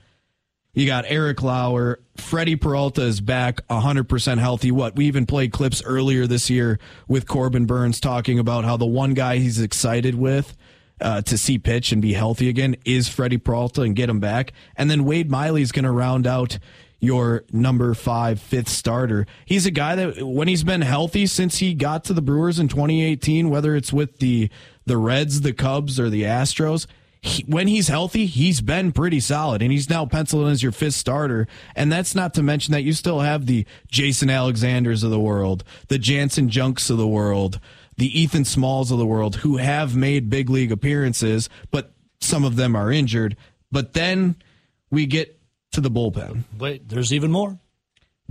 [0.74, 2.00] You got Eric Lauer.
[2.18, 4.72] Freddie Peralta is back 100% healthy.
[4.72, 4.96] What?
[4.96, 9.14] We even played clips earlier this year with Corbin Burnes talking about how the one
[9.14, 10.58] guy he's excited with
[11.00, 14.54] uh, to see pitch and be healthy again is Freddie Peralta and get him back.
[14.76, 16.58] And then Wade Miley's going to round out
[17.04, 19.28] your number five, fifth starter.
[19.46, 22.70] He's a guy that when he's been healthy since he got to the Brewers in
[22.70, 24.50] 2018, whether it's with the
[24.86, 26.88] the Reds, the Cubs, or the Astros,
[27.20, 30.72] he, when he's healthy, he's been pretty solid, and he's now penciled in as your
[30.72, 31.46] fifth starter.
[31.76, 35.66] And that's not to mention that you still have the Jason Alexanders of the world,
[35.90, 37.60] the Janson Junks of the world,
[37.98, 41.92] the Ethan Smalls of the world, who have made big league appearances, but
[42.22, 43.36] some of them are injured.
[43.74, 44.38] But then
[44.90, 45.38] we get
[45.74, 46.44] to the bullpen.
[46.58, 47.60] Wait, there's even more.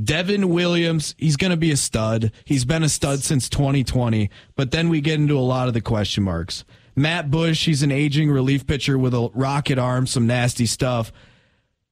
[0.02, 2.32] Devin Williams, he's going to be a stud.
[2.44, 5.80] He's been a stud since 2020, but then we get into a lot of the
[5.80, 6.64] question marks.
[6.96, 11.12] Matt Bush, he's an aging relief pitcher with a rocket arm, some nasty stuff.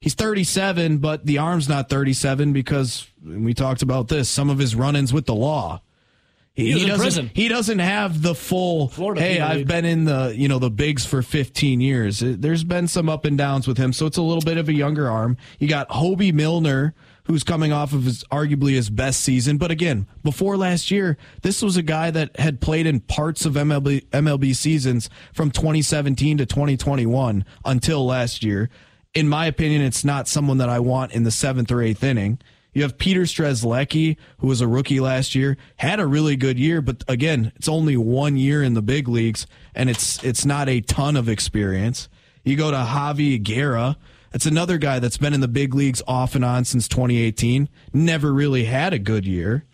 [0.01, 4.29] He's 37, but the arm's not 37 because we talked about this.
[4.31, 5.83] Some of his run-ins with the law.
[6.65, 7.01] He in doesn't.
[7.01, 7.31] prison.
[7.35, 8.89] He doesn't have the full.
[8.89, 12.21] Florida hey, I've lead." been in the you know the bigs for 15 years.
[12.21, 14.73] There's been some up and downs with him, so it's a little bit of a
[14.73, 15.37] younger arm.
[15.59, 16.95] You got Hobie Milner,
[17.25, 21.63] who's coming off of his arguably his best season, but again, before last year, this
[21.63, 26.47] was a guy that had played in parts of MLB MLB seasons from 2017 to
[26.47, 28.69] 2021 until last year.
[29.13, 32.39] In my opinion, it's not someone that I want in the seventh or eighth inning.
[32.73, 36.81] You have Peter Strzelecki, who was a rookie last year, had a really good year,
[36.81, 40.81] but again, it's only one year in the big leagues, and it's it's not a
[40.81, 42.09] ton of experience.
[42.45, 43.97] You go to Javy Guerra,
[44.31, 48.33] that's another guy that's been in the big leagues off and on since 2018, never
[48.33, 49.65] really had a good year.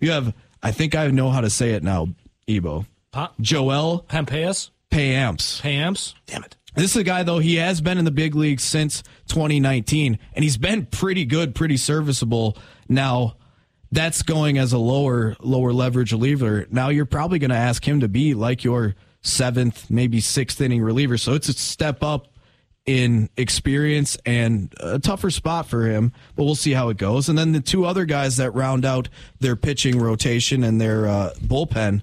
[0.00, 2.08] You have, I think I know how to say it now,
[2.48, 2.86] Evo.
[3.12, 4.70] Pa- Joel Pampeas?
[4.90, 5.60] Payamps.
[5.60, 6.14] Pamps?
[6.26, 6.56] Damn it.
[6.78, 10.42] This is a guy though he has been in the big leagues since 2019 and
[10.44, 12.56] he's been pretty good, pretty serviceable.
[12.88, 13.36] Now
[13.90, 16.66] that's going as a lower lower leverage reliever.
[16.70, 20.80] Now you're probably going to ask him to be like your seventh, maybe sixth inning
[20.80, 21.18] reliever.
[21.18, 22.28] So it's a step up
[22.86, 27.28] in experience and a tougher spot for him, but we'll see how it goes.
[27.28, 29.08] And then the two other guys that round out
[29.40, 32.02] their pitching rotation and their uh, bullpen.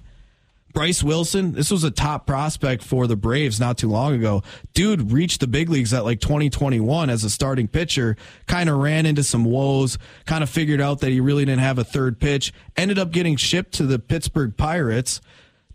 [0.76, 4.42] Bryce Wilson, this was a top prospect for the Braves not too long ago.
[4.74, 8.14] Dude reached the big leagues at like 2021 as a starting pitcher,
[8.46, 9.96] kind of ran into some woes,
[10.26, 13.36] kind of figured out that he really didn't have a third pitch, ended up getting
[13.36, 15.22] shipped to the Pittsburgh Pirates.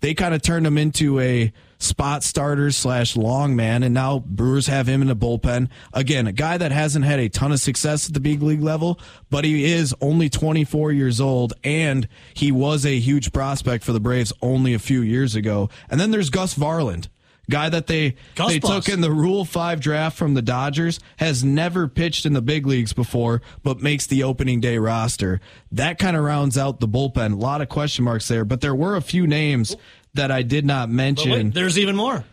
[0.02, 4.68] They kind of turned him into a spot starter slash long man, and now Brewers
[4.68, 5.70] have him in the bullpen.
[5.94, 9.00] Again, a guy that hasn't had a ton of success at the big league level,
[9.30, 14.00] but he is only 24 years old, and he was a huge prospect for the
[14.00, 15.70] Braves only a few years ago.
[15.90, 17.08] And then there's Gus Varland.
[17.52, 18.86] Guy that they Gus they Bus.
[18.86, 22.66] took in the Rule Five draft from the Dodgers has never pitched in the big
[22.66, 25.40] leagues before, but makes the opening day roster.
[25.72, 27.34] That kind of rounds out the bullpen.
[27.34, 29.76] A lot of question marks there, but there were a few names
[30.14, 31.32] that I did not mention.
[31.32, 32.26] wait, there's even more.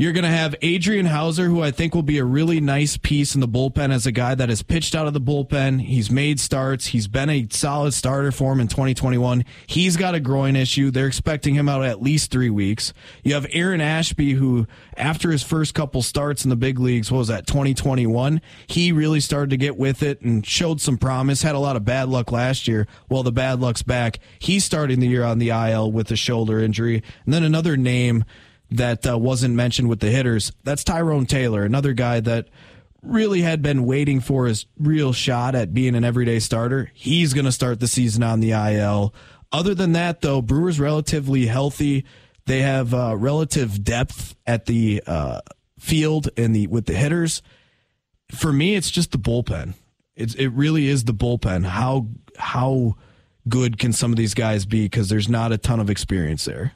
[0.00, 3.34] You're going to have Adrian Houser, who I think will be a really nice piece
[3.34, 5.80] in the bullpen as a guy that has pitched out of the bullpen.
[5.80, 6.86] He's made starts.
[6.86, 9.44] He's been a solid starter for him in 2021.
[9.66, 10.92] He's got a groin issue.
[10.92, 12.92] They're expecting him out at least three weeks.
[13.24, 17.18] You have Aaron Ashby, who after his first couple starts in the big leagues, what
[17.18, 18.40] was that, 2021?
[18.68, 21.42] He really started to get with it and showed some promise.
[21.42, 22.86] Had a lot of bad luck last year.
[23.08, 24.20] Well, the bad luck's back.
[24.38, 27.02] He's starting the year on the IL with a shoulder injury.
[27.24, 28.24] And then another name
[28.70, 30.52] that uh, wasn't mentioned with the hitters.
[30.64, 32.48] That's Tyrone Taylor, another guy that
[33.02, 36.90] really had been waiting for his real shot at being an everyday starter.
[36.94, 39.14] He's going to start the season on the IL.
[39.52, 42.04] Other than that, though, Brewers relatively healthy.
[42.46, 45.40] They have uh, relative depth at the uh,
[45.78, 47.42] field and the with the hitters.
[48.34, 49.74] For me, it's just the bullpen.
[50.16, 51.64] It's it really is the bullpen.
[51.64, 52.96] How how
[53.48, 54.84] good can some of these guys be?
[54.84, 56.72] Because there's not a ton of experience there.